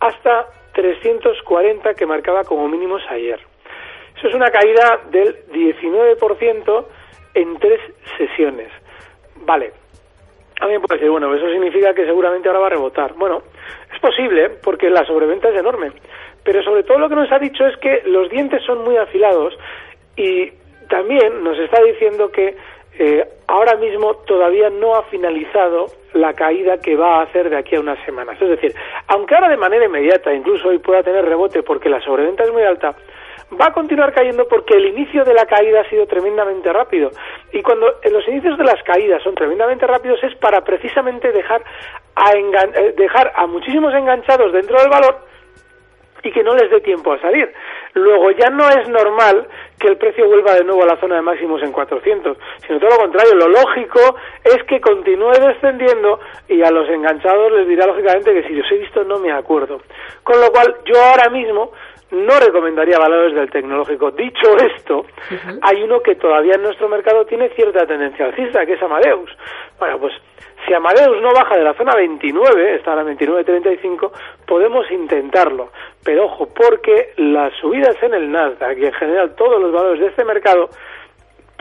hasta 0.00 0.46
340 0.74 1.94
que 1.94 2.06
marcaba 2.06 2.44
como 2.44 2.68
mínimos 2.68 3.02
ayer. 3.10 3.40
Eso 4.16 4.28
es 4.28 4.34
una 4.34 4.50
caída 4.50 5.00
del 5.10 5.46
19% 5.50 6.84
en 7.34 7.58
tres 7.58 7.80
sesiones. 8.16 8.70
Vale. 9.36 9.72
Alguien 10.60 10.82
puede 10.82 10.98
decir, 10.98 11.10
bueno, 11.10 11.32
eso 11.34 11.48
significa 11.50 11.94
que 11.94 12.04
seguramente 12.04 12.48
ahora 12.48 12.60
va 12.60 12.66
a 12.66 12.70
rebotar. 12.70 13.14
Bueno, 13.14 13.42
es 13.98 14.00
posible, 14.00 14.50
porque 14.62 14.90
la 14.90 15.04
sobreventa 15.04 15.48
es 15.48 15.58
enorme. 15.58 15.90
Pero 16.44 16.62
sobre 16.62 16.84
todo 16.84 16.98
lo 16.98 17.08
que 17.08 17.16
nos 17.16 17.30
ha 17.32 17.38
dicho 17.38 17.66
es 17.66 17.76
que 17.78 18.02
los 18.06 18.30
dientes 18.30 18.62
son 18.64 18.84
muy 18.84 18.96
afilados 18.96 19.58
y 20.16 20.52
también 20.88 21.42
nos 21.42 21.58
está 21.58 21.82
diciendo 21.82 22.30
que 22.30 22.56
eh, 22.98 23.24
ahora 23.46 23.76
mismo 23.76 24.14
todavía 24.26 24.70
no 24.70 24.94
ha 24.94 25.02
finalizado 25.04 25.86
la 26.14 26.32
caída 26.32 26.78
que 26.78 26.96
va 26.96 27.18
a 27.18 27.22
hacer 27.22 27.50
de 27.50 27.58
aquí 27.58 27.76
a 27.76 27.80
unas 27.80 27.98
semanas. 28.04 28.40
Es 28.40 28.48
decir, 28.48 28.74
aunque 29.08 29.34
ahora 29.34 29.48
de 29.48 29.56
manera 29.56 29.84
inmediata, 29.84 30.32
incluso 30.32 30.68
hoy 30.68 30.78
pueda 30.78 31.02
tener 31.02 31.24
rebote 31.24 31.62
porque 31.62 31.88
la 31.88 32.00
sobreventa 32.00 32.44
es 32.44 32.52
muy 32.52 32.62
alta, 32.62 32.94
va 33.52 33.66
a 33.66 33.72
continuar 33.72 34.12
cayendo 34.12 34.46
porque 34.46 34.76
el 34.76 34.86
inicio 34.86 35.24
de 35.24 35.34
la 35.34 35.46
caída 35.46 35.80
ha 35.80 35.88
sido 35.88 36.06
tremendamente 36.06 36.72
rápido. 36.72 37.10
Y 37.52 37.62
cuando 37.62 37.86
los 38.10 38.28
inicios 38.28 38.58
de 38.58 38.64
las 38.64 38.82
caídas 38.82 39.22
son 39.22 39.34
tremendamente 39.34 39.86
rápidos 39.86 40.22
es 40.22 40.34
para 40.36 40.62
precisamente 40.62 41.32
dejar 41.32 41.62
a, 42.14 42.32
eh, 42.32 42.94
dejar 42.96 43.32
a 43.34 43.46
muchísimos 43.46 43.94
enganchados 43.94 44.52
dentro 44.52 44.78
del 44.80 44.90
valor 44.90 45.28
y 46.22 46.32
que 46.32 46.42
no 46.42 46.54
les 46.54 46.70
dé 46.70 46.80
tiempo 46.80 47.12
a 47.12 47.20
salir. 47.20 47.52
Luego 47.94 48.30
ya 48.32 48.50
no 48.50 48.68
es 48.68 48.88
normal 48.88 49.46
que 49.78 49.88
el 49.88 49.96
precio 49.96 50.26
vuelva 50.26 50.54
de 50.54 50.64
nuevo 50.64 50.82
a 50.82 50.86
la 50.86 51.00
zona 51.00 51.16
de 51.16 51.22
máximos 51.22 51.62
en 51.62 51.72
400, 51.72 52.36
sino 52.66 52.78
todo 52.80 52.90
lo 52.90 52.96
contrario, 52.96 53.34
lo 53.34 53.48
lógico 53.48 54.16
es 54.44 54.62
que 54.64 54.80
continúe 54.80 55.30
descendiendo 55.30 56.18
y 56.48 56.62
a 56.62 56.70
los 56.70 56.88
enganchados 56.88 57.52
les 57.52 57.68
dirá 57.68 57.86
lógicamente 57.86 58.34
que 58.34 58.48
si 58.48 58.54
los 58.54 58.70
he 58.70 58.78
visto 58.78 59.04
no 59.04 59.18
me 59.18 59.32
acuerdo. 59.32 59.80
Con 60.24 60.40
lo 60.40 60.50
cual 60.50 60.76
yo 60.84 61.00
ahora 61.00 61.30
mismo 61.30 61.72
no 62.10 62.40
recomendaría 62.40 62.98
valores 62.98 63.34
del 63.34 63.50
tecnológico. 63.50 64.10
Dicho 64.10 64.56
esto, 64.56 65.04
hay 65.62 65.82
uno 65.82 66.00
que 66.00 66.14
todavía 66.14 66.54
en 66.54 66.62
nuestro 66.62 66.88
mercado 66.88 67.26
tiene 67.26 67.50
cierta 67.50 67.86
tendencia 67.86 68.26
alcista, 68.26 68.64
que 68.64 68.74
es 68.74 68.82
Amadeus. 68.82 69.30
Bueno, 69.78 69.98
pues 69.98 70.14
si 70.66 70.74
Amadeus 70.74 71.20
no 71.20 71.32
baja 71.32 71.56
de 71.56 71.64
la 71.64 71.74
zona 71.74 71.94
29, 71.94 72.76
está 72.76 72.92
ahora 72.92 73.04
29.35, 73.04 74.10
podemos 74.46 74.90
intentarlo. 74.90 75.70
Pero 76.04 76.26
ojo, 76.26 76.48
porque 76.54 77.12
las 77.16 77.52
subidas 77.54 77.96
en 78.02 78.14
el 78.14 78.30
Nasdaq 78.30 78.78
y 78.78 78.86
en 78.86 78.92
general 78.92 79.34
todos 79.34 79.60
los 79.60 79.72
valores 79.72 80.00
de 80.00 80.06
este 80.08 80.24
mercado 80.24 80.70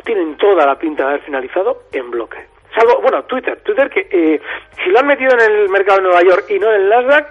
tienen 0.03 0.37
toda 0.37 0.65
la 0.65 0.75
pinta 0.75 1.03
de 1.03 1.09
haber 1.09 1.21
finalizado 1.21 1.83
en 1.91 2.09
bloque. 2.11 2.37
Salvo, 2.77 3.01
bueno, 3.01 3.23
Twitter. 3.23 3.59
Twitter 3.63 3.89
que 3.89 4.07
eh, 4.11 4.41
si 4.83 4.89
lo 4.89 4.99
han 4.99 5.07
metido 5.07 5.31
en 5.33 5.51
el 5.51 5.69
mercado 5.69 5.97
de 5.97 6.03
Nueva 6.03 6.21
York 6.21 6.45
y 6.49 6.59
no 6.59 6.71
en 6.71 6.81
el 6.81 6.89
Nasdaq, 6.89 7.27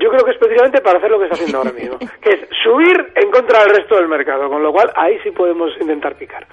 yo 0.00 0.08
creo 0.10 0.24
que 0.24 0.30
es 0.30 0.38
precisamente 0.38 0.80
para 0.80 0.98
hacer 0.98 1.10
lo 1.10 1.18
que 1.18 1.24
está 1.24 1.34
haciendo 1.34 1.58
ahora 1.58 1.72
mismo, 1.72 1.98
que 2.20 2.30
es 2.30 2.40
subir 2.62 3.12
en 3.16 3.30
contra 3.30 3.60
del 3.64 3.76
resto 3.76 3.96
del 3.96 4.08
mercado, 4.08 4.48
con 4.48 4.62
lo 4.62 4.72
cual 4.72 4.92
ahí 4.94 5.18
sí 5.24 5.30
podemos 5.32 5.70
intentar 5.80 6.14
picar. 6.14 6.46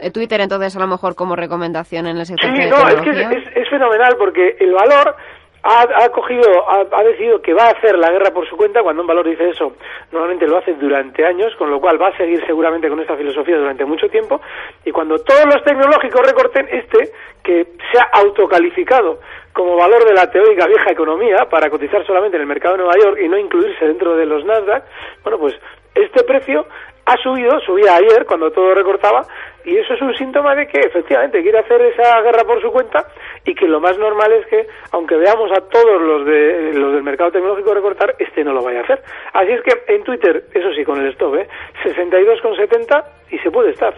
Eh, 0.00 0.10
Twitter 0.10 0.40
entonces 0.40 0.74
a 0.76 0.80
lo 0.80 0.86
mejor 0.86 1.14
como 1.14 1.36
recomendación 1.36 2.06
en 2.06 2.16
el 2.16 2.24
sector 2.24 2.50
sí, 2.50 2.68
no, 2.70 2.88
es 2.88 3.00
que 3.02 3.60
es, 3.60 3.68
fenomenal 3.68 4.16
porque 4.18 4.56
el 4.60 4.72
valor 4.72 5.16
ha, 5.64 6.08
cogido, 6.08 6.42
ha, 6.68 7.02
decidido 7.04 7.40
que 7.40 7.54
va 7.54 7.66
a 7.66 7.70
hacer 7.70 7.96
la 7.96 8.10
guerra 8.10 8.32
por 8.32 8.48
su 8.48 8.56
cuenta. 8.56 8.82
Cuando 8.82 9.02
un 9.02 9.08
valor 9.08 9.28
dice 9.28 9.48
eso, 9.48 9.74
normalmente 10.10 10.46
lo 10.46 10.58
hace 10.58 10.74
durante 10.74 11.24
años, 11.24 11.54
con 11.56 11.70
lo 11.70 11.80
cual 11.80 12.00
va 12.00 12.08
a 12.08 12.16
seguir 12.16 12.44
seguramente 12.46 12.88
con 12.88 12.98
esta 13.00 13.16
filosofía 13.16 13.56
durante 13.58 13.84
mucho 13.84 14.08
tiempo. 14.08 14.40
Y 14.84 14.90
cuando 14.90 15.18
todos 15.18 15.44
los 15.46 15.62
tecnológicos 15.62 16.20
recorten 16.26 16.68
este, 16.70 17.12
que 17.44 17.66
se 17.92 17.98
ha 17.98 18.08
autocalificado 18.12 19.20
como 19.52 19.76
valor 19.76 20.04
de 20.04 20.14
la 20.14 20.30
teórica 20.30 20.66
vieja 20.66 20.90
economía 20.90 21.46
para 21.48 21.70
cotizar 21.70 22.04
solamente 22.06 22.36
en 22.36 22.42
el 22.42 22.48
mercado 22.48 22.76
de 22.76 22.82
Nueva 22.82 22.98
York 22.98 23.18
y 23.22 23.28
no 23.28 23.38
incluirse 23.38 23.86
dentro 23.86 24.16
de 24.16 24.26
los 24.26 24.44
Nasdaq, 24.44 24.84
bueno, 25.22 25.38
pues 25.38 25.54
este 25.94 26.24
precio 26.24 26.66
ha 27.04 27.16
subido, 27.18 27.60
subía 27.60 27.96
ayer 27.96 28.24
cuando 28.26 28.50
todo 28.50 28.74
recortaba, 28.74 29.26
y 29.64 29.76
eso 29.76 29.94
es 29.94 30.02
un 30.02 30.14
síntoma 30.14 30.54
de 30.54 30.66
que 30.66 30.80
efectivamente 30.80 31.42
quiere 31.42 31.58
hacer 31.58 31.80
esa 31.82 32.20
guerra 32.22 32.44
por 32.44 32.60
su 32.60 32.70
cuenta 32.70 33.06
y 33.44 33.54
que 33.54 33.66
lo 33.66 33.80
más 33.80 33.98
normal 33.98 34.32
es 34.32 34.46
que, 34.46 34.66
aunque 34.92 35.16
veamos 35.16 35.50
a 35.52 35.60
todos 35.68 36.00
los, 36.00 36.26
de, 36.26 36.72
los 36.74 36.92
del 36.94 37.02
mercado 37.02 37.32
tecnológico 37.32 37.74
recortar, 37.74 38.14
este 38.18 38.44
no 38.44 38.52
lo 38.52 38.62
vaya 38.62 38.80
a 38.80 38.82
hacer. 38.82 39.02
Así 39.32 39.52
es 39.52 39.62
que 39.62 39.94
en 39.94 40.02
Twitter, 40.04 40.44
eso 40.54 40.72
sí, 40.74 40.84
con 40.84 41.00
el 41.00 41.12
stop, 41.12 41.36
¿eh? 41.36 41.48
62,70 41.84 43.04
y 43.30 43.38
se 43.38 43.50
puede 43.50 43.70
estar. 43.70 43.94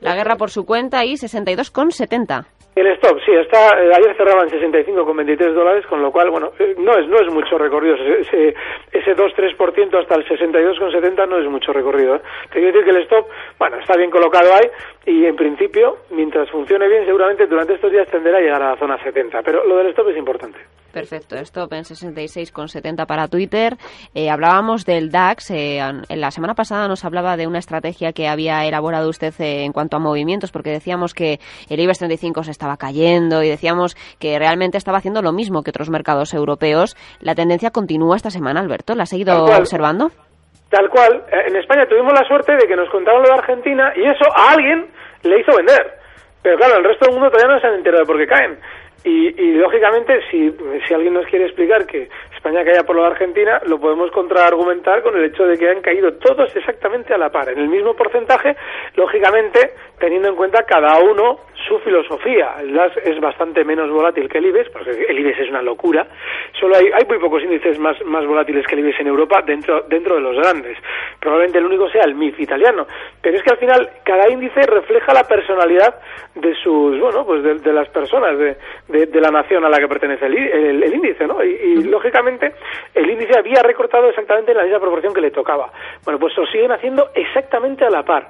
La 0.00 0.16
guerra 0.16 0.34
por 0.34 0.50
su 0.50 0.66
cuenta 0.66 1.04
y 1.04 1.12
62,70. 1.12 2.46
El 2.74 2.86
stop, 2.86 3.18
sí, 3.26 3.32
está, 3.32 3.78
eh, 3.82 3.92
ayer 3.94 4.16
cerraba 4.16 4.44
en 4.44 4.48
65,23 4.48 5.52
dólares, 5.52 5.84
con 5.86 6.00
lo 6.00 6.10
cual, 6.10 6.30
bueno, 6.30 6.52
eh, 6.58 6.74
no 6.78 6.96
es 6.96 7.06
no 7.06 7.18
es 7.18 7.30
mucho 7.30 7.58
recorrido. 7.58 7.96
Ese, 7.96 8.54
ese 8.92 9.14
2-3% 9.14 10.00
hasta 10.00 10.14
el 10.14 10.26
62,70 10.26 11.28
no 11.28 11.38
es 11.38 11.46
mucho 11.50 11.70
recorrido. 11.74 12.16
¿eh? 12.16 12.20
Te 12.50 12.60
quiero 12.60 12.68
decir 12.68 12.84
que 12.84 12.90
el 12.90 13.02
stop, 13.02 13.26
bueno, 13.58 13.76
está 13.76 13.94
bien 13.98 14.10
colocado 14.10 14.54
ahí 14.54 14.70
y 15.04 15.26
en 15.26 15.36
principio, 15.36 15.98
mientras 16.10 16.50
funcione 16.50 16.88
bien, 16.88 17.04
seguramente 17.04 17.46
durante 17.46 17.74
estos 17.74 17.92
días 17.92 18.08
tenderá 18.08 18.38
a 18.38 18.40
llegar 18.40 18.62
a 18.62 18.70
la 18.70 18.76
zona 18.76 19.02
70. 19.02 19.42
Pero 19.42 19.66
lo 19.66 19.76
del 19.76 19.88
stop 19.88 20.08
es 20.08 20.16
importante. 20.16 20.58
Perfecto, 20.92 21.36
stop 21.36 21.72
en 21.72 21.84
66,70 21.84 23.06
para 23.06 23.28
Twitter. 23.28 23.76
Eh, 24.14 24.28
hablábamos 24.28 24.84
del 24.84 25.10
DAX. 25.10 25.50
Eh, 25.50 25.78
en 25.78 26.20
la 26.20 26.30
semana 26.30 26.54
pasada 26.54 26.86
nos 26.86 27.04
hablaba 27.04 27.36
de 27.38 27.46
una 27.46 27.58
estrategia 27.58 28.12
que 28.12 28.28
había 28.28 28.66
elaborado 28.66 29.08
usted 29.08 29.32
eh, 29.40 29.64
en 29.64 29.72
cuanto 29.72 29.96
a 29.96 30.00
movimientos, 30.00 30.52
porque 30.52 30.70
decíamos 30.70 31.14
que 31.14 31.40
el 31.70 31.80
IBEX 31.80 31.98
35 31.98 32.44
se 32.44 32.50
estaba 32.50 32.76
cayendo 32.76 33.42
y 33.42 33.48
decíamos 33.48 33.96
que 34.18 34.38
realmente 34.38 34.76
estaba 34.76 34.98
haciendo 34.98 35.22
lo 35.22 35.32
mismo 35.32 35.62
que 35.62 35.70
otros 35.70 35.88
mercados 35.88 36.34
europeos. 36.34 36.94
La 37.20 37.34
tendencia 37.34 37.70
continúa 37.70 38.16
esta 38.16 38.30
semana, 38.30 38.60
Alberto. 38.60 38.94
¿La 38.94 39.04
ha 39.04 39.06
seguido 39.06 39.44
observando? 39.44 40.10
Tal 40.68 40.90
cual. 40.90 41.24
En 41.46 41.56
España 41.56 41.86
tuvimos 41.86 42.12
la 42.12 42.26
suerte 42.28 42.52
de 42.52 42.66
que 42.66 42.76
nos 42.76 42.90
contaron 42.90 43.22
lo 43.22 43.28
de 43.28 43.34
Argentina 43.34 43.92
y 43.96 44.02
eso 44.04 44.24
a 44.36 44.52
alguien 44.52 44.86
le 45.22 45.40
hizo 45.40 45.56
vender. 45.56 46.02
Pero 46.42 46.58
claro, 46.58 46.78
el 46.78 46.84
resto 46.84 47.06
del 47.06 47.14
mundo 47.14 47.30
todavía 47.30 47.54
no 47.54 47.60
se 47.60 47.66
han 47.66 47.74
enterado 47.74 48.02
de 48.02 48.06
por 48.06 48.18
qué 48.18 48.26
caen. 48.26 48.58
Y, 49.04 49.40
y, 49.40 49.52
lógicamente, 49.54 50.20
si, 50.30 50.54
si 50.86 50.94
alguien 50.94 51.14
nos 51.14 51.26
quiere 51.26 51.46
explicar 51.46 51.86
que 51.86 52.08
España 52.36 52.64
caía 52.64 52.84
por 52.84 52.96
de 52.96 53.06
Argentina, 53.06 53.60
lo 53.66 53.80
podemos 53.80 54.10
contraargumentar 54.10 55.02
con 55.02 55.16
el 55.16 55.24
hecho 55.24 55.44
de 55.44 55.56
que 55.58 55.68
han 55.68 55.80
caído 55.80 56.14
todos 56.14 56.54
exactamente 56.54 57.12
a 57.14 57.18
la 57.18 57.30
par, 57.30 57.48
en 57.48 57.58
el 57.58 57.68
mismo 57.68 57.94
porcentaje, 57.94 58.56
lógicamente 58.94 59.72
teniendo 59.98 60.28
en 60.28 60.34
cuenta 60.34 60.64
cada 60.64 60.98
uno 60.98 61.38
su 61.68 61.78
filosofía. 61.78 62.56
El 62.60 62.74
DAS 62.74 62.92
es 63.04 63.20
bastante 63.20 63.64
menos 63.64 63.88
volátil 63.90 64.28
que 64.28 64.38
el 64.38 64.46
IBEX, 64.46 64.70
porque 64.70 64.90
el 64.90 65.18
IBEX 65.20 65.38
es 65.38 65.48
una 65.48 65.62
locura. 65.62 66.06
Solo 66.58 66.76
hay, 66.76 66.86
hay 66.86 67.06
muy 67.06 67.18
pocos 67.18 67.42
índices 67.42 67.78
más, 67.78 67.96
más 68.04 68.26
volátiles 68.26 68.66
que 68.66 68.74
el 68.74 68.80
IBEX 68.80 69.00
en 69.00 69.06
Europa 69.06 69.42
dentro, 69.46 69.82
dentro 69.88 70.16
de 70.16 70.20
los 70.22 70.36
grandes. 70.36 70.76
Probablemente 71.20 71.58
el 71.58 71.66
único 71.66 71.88
sea 71.90 72.02
el 72.04 72.16
MIF 72.16 72.40
italiano. 72.40 72.86
Pero 73.20 73.36
es 73.36 73.42
que 73.44 73.50
al 73.50 73.58
final 73.58 73.90
cada 74.04 74.28
índice 74.28 74.62
refleja 74.62 75.14
la 75.14 75.22
personalidad 75.22 75.94
de 76.34 76.54
sus, 76.56 76.98
bueno, 76.98 77.24
pues 77.24 77.62
de, 77.62 77.72
las 77.72 77.88
personas, 77.90 78.36
de, 78.38 78.56
de, 78.92 79.20
la 79.20 79.30
nación 79.30 79.64
a 79.64 79.68
la 79.68 79.78
que 79.78 79.88
pertenece 79.88 80.26
el, 80.26 80.82
el, 80.82 80.94
índice, 80.94 81.26
¿no? 81.26 81.42
Y, 81.42 81.82
lógicamente 81.84 82.52
el 82.94 83.10
índice 83.10 83.38
había 83.38 83.62
recortado 83.62 84.08
exactamente 84.08 84.52
en 84.52 84.58
la 84.58 84.64
misma 84.64 84.80
proporción 84.80 85.12
que 85.14 85.20
le 85.20 85.30
tocaba. 85.30 85.72
Bueno, 86.04 86.20
pues 86.20 86.36
lo 86.36 86.46
siguen 86.46 86.72
haciendo 86.72 87.10
exactamente 87.14 87.84
a 87.84 87.90
la 87.90 88.02
par. 88.02 88.28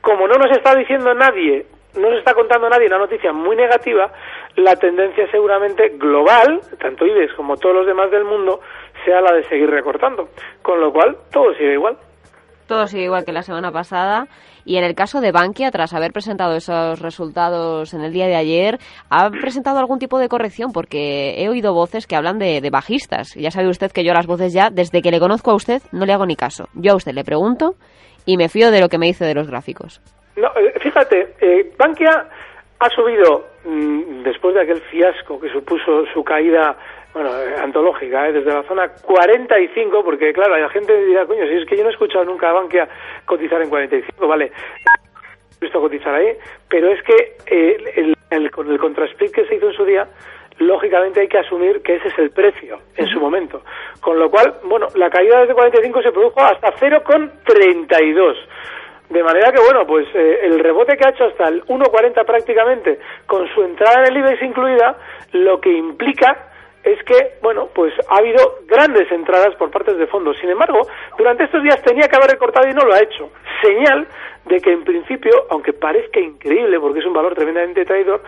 Como 0.00 0.26
no 0.26 0.34
nos 0.34 0.50
está 0.56 0.74
diciendo 0.74 1.12
nadie 1.14 1.66
no 1.96 2.10
se 2.10 2.18
está 2.18 2.34
contando 2.34 2.68
nadie 2.68 2.86
una 2.86 2.98
noticia 2.98 3.32
muy 3.32 3.56
negativa, 3.56 4.10
la 4.56 4.76
tendencia 4.76 5.30
seguramente 5.30 5.90
global, 5.90 6.60
tanto 6.80 7.06
IBEX 7.06 7.34
como 7.34 7.56
todos 7.56 7.74
los 7.74 7.86
demás 7.86 8.10
del 8.10 8.24
mundo, 8.24 8.60
sea 9.04 9.20
la 9.20 9.32
de 9.32 9.44
seguir 9.44 9.70
recortando. 9.70 10.28
Con 10.62 10.80
lo 10.80 10.92
cual, 10.92 11.16
todo 11.32 11.54
sigue 11.54 11.74
igual. 11.74 11.96
Todo 12.66 12.86
sigue 12.86 13.04
igual 13.04 13.24
que 13.24 13.32
la 13.32 13.42
semana 13.42 13.70
pasada. 13.70 14.26
Y 14.64 14.76
en 14.76 14.84
el 14.84 14.94
caso 14.94 15.20
de 15.20 15.32
Bankia, 15.32 15.70
tras 15.70 15.92
haber 15.92 16.12
presentado 16.12 16.54
esos 16.54 17.00
resultados 17.00 17.92
en 17.94 18.02
el 18.02 18.12
día 18.12 18.26
de 18.26 18.36
ayer, 18.36 18.78
¿ha 19.10 19.30
presentado 19.30 19.78
algún 19.78 19.98
tipo 19.98 20.18
de 20.18 20.28
corrección? 20.28 20.72
Porque 20.72 21.42
he 21.42 21.48
oído 21.48 21.74
voces 21.74 22.06
que 22.06 22.16
hablan 22.16 22.38
de, 22.38 22.60
de 22.60 22.70
bajistas. 22.70 23.34
Ya 23.34 23.50
sabe 23.50 23.68
usted 23.68 23.92
que 23.92 24.04
yo 24.04 24.14
las 24.14 24.26
voces 24.26 24.52
ya, 24.52 24.70
desde 24.70 25.02
que 25.02 25.10
le 25.10 25.20
conozco 25.20 25.50
a 25.50 25.54
usted, 25.54 25.82
no 25.92 26.06
le 26.06 26.12
hago 26.12 26.26
ni 26.26 26.36
caso. 26.36 26.68
Yo 26.74 26.92
a 26.92 26.96
usted 26.96 27.12
le 27.12 27.24
pregunto 27.24 27.74
y 28.26 28.36
me 28.36 28.48
fío 28.48 28.70
de 28.70 28.80
lo 28.80 28.88
que 28.88 28.98
me 28.98 29.06
dice 29.06 29.24
de 29.24 29.34
los 29.34 29.48
gráficos. 29.48 30.00
No, 30.36 30.48
eh, 30.56 30.74
fíjate, 30.80 31.34
eh, 31.40 31.72
Bankia 31.78 32.28
ha 32.80 32.88
subido, 32.90 33.46
mm, 33.64 34.22
después 34.24 34.54
de 34.54 34.62
aquel 34.62 34.80
fiasco 34.82 35.40
que 35.40 35.50
supuso 35.50 36.04
su 36.12 36.24
caída 36.24 36.76
bueno, 37.14 37.30
eh, 37.40 37.54
antológica, 37.62 38.24
desde 38.24 38.52
la 38.52 38.64
zona 38.64 38.88
45, 38.88 40.04
porque 40.04 40.32
claro, 40.32 40.58
la 40.58 40.68
gente 40.68 40.92
dirá, 41.06 41.24
coño, 41.24 41.46
si 41.46 41.54
es 41.54 41.66
que 41.66 41.76
yo 41.76 41.84
no 41.84 41.90
he 41.90 41.92
escuchado 41.92 42.24
nunca 42.24 42.50
a 42.50 42.54
Bankia 42.54 42.88
cotizar 43.24 43.62
en 43.62 43.70
45, 43.70 44.26
vale, 44.26 44.46
he 44.46 45.64
visto 45.64 45.80
cotizar 45.80 46.12
ahí, 46.12 46.36
pero 46.68 46.90
es 46.90 47.00
que 47.04 47.36
el, 47.46 48.16
el, 48.30 48.50
con 48.50 48.68
el 48.70 48.78
contrasplit 48.78 49.32
que 49.32 49.46
se 49.46 49.54
hizo 49.54 49.68
en 49.68 49.76
su 49.76 49.84
día, 49.84 50.08
lógicamente 50.58 51.20
hay 51.20 51.28
que 51.28 51.38
asumir 51.38 51.82
que 51.82 51.94
ese 51.94 52.08
es 52.08 52.18
el 52.18 52.30
precio 52.30 52.80
en 52.96 53.06
su 53.06 53.20
momento. 53.20 53.62
Con 54.00 54.18
lo 54.18 54.28
cual, 54.28 54.56
bueno, 54.64 54.88
la 54.96 55.08
caída 55.08 55.40
desde 55.40 55.54
45 55.54 56.02
se 56.02 56.12
produjo 56.12 56.40
hasta 56.40 56.74
0,32. 56.74 58.36
De 59.10 59.22
manera 59.22 59.52
que, 59.52 59.60
bueno, 59.60 59.86
pues 59.86 60.08
eh, 60.14 60.40
el 60.42 60.58
rebote 60.58 60.96
que 60.96 61.06
ha 61.06 61.10
hecho 61.10 61.26
hasta 61.26 61.48
el 61.48 61.62
1,40 61.64 62.24
prácticamente, 62.24 62.98
con 63.26 63.46
su 63.54 63.62
entrada 63.62 64.00
en 64.00 64.12
el 64.12 64.18
IBEX 64.18 64.42
incluida, 64.42 64.96
lo 65.32 65.60
que 65.60 65.70
implica 65.70 66.50
es 66.84 67.02
que, 67.04 67.38
bueno, 67.42 67.68
pues 67.74 67.94
ha 68.08 68.18
habido 68.18 68.58
grandes 68.66 69.10
entradas 69.10 69.54
por 69.56 69.70
partes 69.70 69.96
de 69.96 70.06
fondos. 70.06 70.36
Sin 70.38 70.50
embargo, 70.50 70.86
durante 71.16 71.44
estos 71.44 71.62
días 71.62 71.82
tenía 71.82 72.08
que 72.08 72.16
haber 72.16 72.30
recortado 72.30 72.68
y 72.68 72.74
no 72.74 72.84
lo 72.84 72.92
ha 72.92 73.02
hecho. 73.02 73.30
Señal 73.62 74.06
de 74.44 74.60
que 74.60 74.72
en 74.72 74.84
principio, 74.84 75.46
aunque 75.50 75.72
parezca 75.72 76.20
increíble 76.20 76.78
porque 76.78 77.00
es 77.00 77.06
un 77.06 77.14
valor 77.14 77.34
tremendamente 77.34 77.86
traidor, 77.86 78.22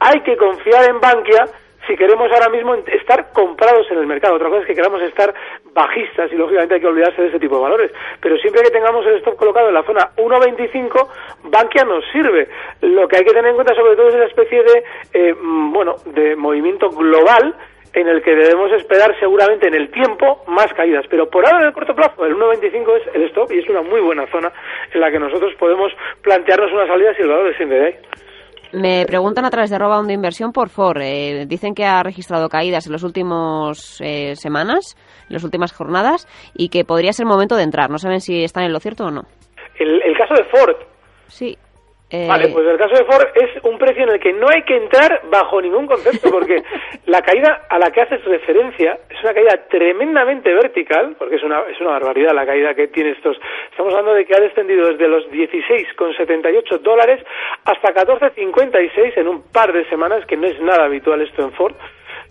hay 0.00 0.20
que 0.22 0.36
confiar 0.36 0.90
en 0.90 1.00
Bankia 1.00 1.46
si 1.86 1.96
queremos 1.96 2.30
ahora 2.32 2.48
mismo 2.50 2.74
estar 2.74 3.32
comprados 3.32 3.90
en 3.90 3.98
el 3.98 4.06
mercado. 4.06 4.34
Otra 4.34 4.48
cosa 4.48 4.62
es 4.62 4.66
que 4.66 4.74
queramos 4.74 5.02
estar 5.02 5.32
bajistas 5.72 6.30
y 6.32 6.36
lógicamente 6.36 6.74
hay 6.74 6.80
que 6.80 6.86
olvidarse 6.86 7.22
de 7.22 7.28
ese 7.28 7.38
tipo 7.38 7.56
de 7.56 7.62
valores. 7.62 7.92
Pero 8.20 8.36
siempre 8.38 8.62
que 8.62 8.70
tengamos 8.70 9.06
el 9.06 9.16
stop 9.18 9.36
colocado 9.36 9.68
en 9.68 9.74
la 9.74 9.82
zona 9.84 10.10
1.25, 10.16 11.08
Bankia 11.44 11.84
nos 11.84 12.04
sirve. 12.12 12.48
Lo 12.82 13.08
que 13.08 13.18
hay 13.18 13.24
que 13.24 13.32
tener 13.32 13.50
en 13.50 13.54
cuenta 13.54 13.74
sobre 13.74 13.96
todo 13.96 14.08
es 14.08 14.14
esa 14.14 14.26
especie 14.26 14.62
de, 14.62 14.84
eh, 15.14 15.34
mm, 15.34 15.72
bueno, 15.72 15.96
de 16.06 16.36
movimiento 16.36 16.90
global 16.90 17.54
en 17.92 18.08
el 18.08 18.22
que 18.22 18.34
debemos 18.34 18.72
esperar 18.72 19.18
seguramente 19.18 19.68
en 19.68 19.74
el 19.74 19.90
tiempo 19.90 20.44
más 20.46 20.72
caídas. 20.74 21.06
Pero 21.08 21.28
por 21.28 21.44
ahora 21.46 21.60
en 21.60 21.66
el 21.68 21.72
corto 21.72 21.94
plazo 21.94 22.24
el 22.24 22.34
1.25 22.34 22.96
es 22.96 23.14
el 23.14 23.22
stop 23.24 23.52
y 23.52 23.58
es 23.58 23.68
una 23.68 23.82
muy 23.82 24.00
buena 24.00 24.26
zona 24.30 24.52
en 24.92 25.00
la 25.00 25.10
que 25.10 25.18
nosotros 25.18 25.52
podemos 25.58 25.92
plantearnos 26.22 26.72
una 26.72 26.86
salida 26.86 27.14
si 27.14 27.22
el 27.22 27.28
valor 27.28 27.48
desciende 27.48 27.76
de 27.76 27.86
ahí. 27.86 27.94
Me 28.72 29.04
preguntan 29.04 29.44
a 29.44 29.50
través 29.50 29.70
de 29.70 29.76
arroba 29.76 30.00
de 30.02 30.12
inversión 30.12 30.52
por 30.52 30.68
Ford. 30.68 31.00
Eh, 31.02 31.44
dicen 31.48 31.74
que 31.74 31.84
ha 31.84 32.02
registrado 32.04 32.48
caídas 32.48 32.86
en 32.86 32.92
las 32.92 33.02
últimas 33.02 34.00
eh, 34.00 34.36
semanas, 34.36 34.96
en 35.28 35.34
las 35.34 35.42
últimas 35.42 35.72
jornadas, 35.72 36.28
y 36.54 36.68
que 36.68 36.84
podría 36.84 37.12
ser 37.12 37.26
momento 37.26 37.56
de 37.56 37.64
entrar. 37.64 37.90
No 37.90 37.98
saben 37.98 38.20
si 38.20 38.44
están 38.44 38.62
en 38.62 38.72
lo 38.72 38.78
cierto 38.78 39.06
o 39.06 39.10
no. 39.10 39.22
El, 39.76 40.00
el 40.02 40.16
caso 40.16 40.34
de 40.34 40.44
Ford. 40.44 40.76
Sí. 41.26 41.58
Eh, 42.12 42.26
vale, 42.26 42.48
pues 42.48 42.66
el 42.66 42.76
caso 42.76 42.94
de 42.96 43.04
Ford 43.04 43.28
es 43.36 43.62
un 43.62 43.78
precio 43.78 44.02
en 44.02 44.10
el 44.10 44.18
que 44.18 44.32
no 44.32 44.48
hay 44.48 44.62
que 44.62 44.76
entrar 44.76 45.22
bajo 45.30 45.62
ningún 45.62 45.86
concepto, 45.86 46.28
porque 46.30 46.60
la 47.06 47.22
caída 47.22 47.66
a 47.68 47.78
la 47.78 47.92
que 47.92 48.00
haces 48.00 48.24
referencia 48.24 48.98
es 49.08 49.22
una 49.22 49.32
caída 49.32 49.66
tremendamente 49.68 50.52
vertical, 50.52 51.14
porque 51.16 51.36
es 51.36 51.44
una, 51.44 51.60
es 51.70 51.80
una 51.80 51.90
barbaridad 51.90 52.32
la 52.34 52.44
caída 52.44 52.74
que 52.74 52.88
tiene 52.88 53.10
estos. 53.10 53.36
Estamos 53.70 53.92
hablando 53.92 54.14
de 54.14 54.24
que 54.24 54.34
ha 54.34 54.40
descendido 54.40 54.88
desde 54.88 55.06
los 55.06 55.24
16,78 55.30 56.78
dólares 56.80 57.24
hasta 57.64 57.94
14,56 57.94 59.16
en 59.16 59.28
un 59.28 59.42
par 59.52 59.72
de 59.72 59.88
semanas, 59.88 60.26
que 60.26 60.36
no 60.36 60.48
es 60.48 60.60
nada 60.60 60.86
habitual 60.86 61.20
esto 61.22 61.42
en 61.42 61.52
Ford 61.52 61.74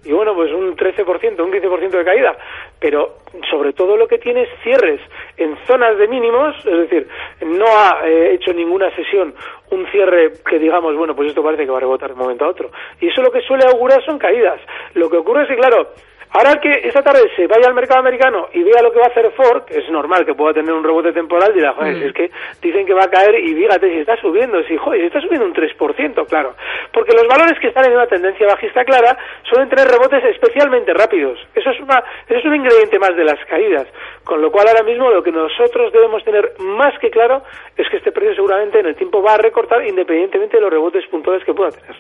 y 0.06 0.12
bueno, 0.14 0.34
pues 0.34 0.52
un 0.54 0.76
13%, 0.78 1.44
un 1.44 1.52
15% 1.52 1.90
de 1.90 2.06
caída, 2.06 2.38
pero 2.80 3.18
sobre 3.50 3.74
todo 3.74 3.98
lo 3.98 4.08
que 4.08 4.18
tiene 4.18 4.44
es 4.44 4.50
cierres 4.64 5.02
en 5.38 5.58
zonas 5.68 5.98
de 5.98 6.08
mínimos, 6.08 6.56
es 6.66 6.78
decir, 6.90 7.08
no 7.42 7.66
ha 7.66 8.08
eh, 8.08 8.34
hecho 8.34 8.54
ninguna 8.54 8.94
sesión 8.96 9.34
un 9.72 9.86
cierre 9.88 10.34
que 10.50 10.58
digamos, 10.58 10.96
bueno, 10.96 11.16
pues 11.16 11.30
esto 11.30 11.44
parece 11.44 11.66
que 11.66 11.72
va 11.72 11.78
a 11.78 11.82
rebotar 11.82 12.10
de 12.10 12.14
un 12.14 12.20
momento 12.20 12.46
a 12.46 12.50
otro. 12.50 12.72
Y 13.00 13.08
eso 13.08 13.22
lo 13.22 13.32
que 13.32 13.42
suele 13.42 13.66
augurar 13.66 14.04
son 14.06 14.18
caídas. 14.18 14.60
Lo 14.94 15.10
que 15.10 15.18
ocurre 15.18 15.44
es 15.44 15.50
que, 15.50 15.58
claro, 15.58 15.90
Ahora 16.32 16.62
que 16.62 16.72
esta 16.84 17.02
tarde 17.02 17.22
se 17.36 17.48
vaya 17.48 17.68
al 17.68 17.74
mercado 17.74 18.02
americano 18.02 18.50
y 18.54 18.62
vea 18.62 18.84
lo 18.84 18.92
que 18.92 19.00
va 19.00 19.06
a 19.06 19.10
hacer 19.10 19.32
Ford, 19.32 19.64
es 19.70 19.90
normal 19.90 20.26
que 20.26 20.36
pueda 20.36 20.54
tener 20.54 20.72
un 20.72 20.84
rebote 20.84 21.12
temporal, 21.12 21.52
dirá, 21.54 21.74
joder, 21.74 21.96
mm. 21.96 22.04
es 22.04 22.14
que 22.14 22.32
dicen 22.62 22.86
que 22.86 22.94
va 22.94 23.06
a 23.06 23.10
caer 23.10 23.34
y 23.40 23.56
fíjate 23.56 23.92
si 23.92 24.00
está 24.00 24.16
subiendo, 24.18 24.62
si, 24.64 24.78
joder, 24.78 25.02
si 25.02 25.08
está 25.08 25.22
subiendo 25.22 25.48
un 25.48 25.56
3%, 25.56 26.28
claro. 26.28 26.54
Porque 26.94 27.14
los 27.14 27.28
valores 27.28 27.58
que 27.60 27.70
están 27.70 27.86
en 27.86 27.94
una 27.94 28.06
tendencia 28.06 28.46
bajista 28.46 28.86
clara 28.86 29.18
suelen 29.50 29.70
tener 29.70 29.88
rebotes 29.88 30.24
especialmente 30.26 30.94
rápidos. 30.94 31.40
Eso 31.56 31.72
es, 31.72 31.80
una, 31.80 32.04
eso 32.28 32.38
es 32.38 32.46
un 32.46 32.56
ingrediente 32.56 33.00
más 33.00 33.16
de 33.16 33.24
las 33.24 33.44
caídas. 33.46 33.88
Con 34.24 34.40
lo 34.40 34.52
cual 34.52 34.68
ahora 34.68 34.84
mismo 34.84 35.10
lo 35.10 35.24
que 35.24 35.32
nosotros 35.32 35.92
debemos 35.92 36.24
tener 36.24 36.54
más 36.60 36.98
que 37.00 37.10
claro 37.10 37.42
es 37.76 37.90
que 37.90 37.98
este 37.98 38.12
precio 38.12 38.36
seguramente 38.36 38.80
en 38.80 38.86
el 38.86 38.96
tiempo 38.96 39.24
va 39.24 39.34
a 39.34 39.38
recortar 39.38 39.84
independientemente 39.84 40.58
de 40.58 40.62
los 40.62 40.72
rebotes 40.72 41.08
puntuales 41.08 41.44
que 41.44 41.56
pueda 41.56 41.72
tener. 41.72 41.96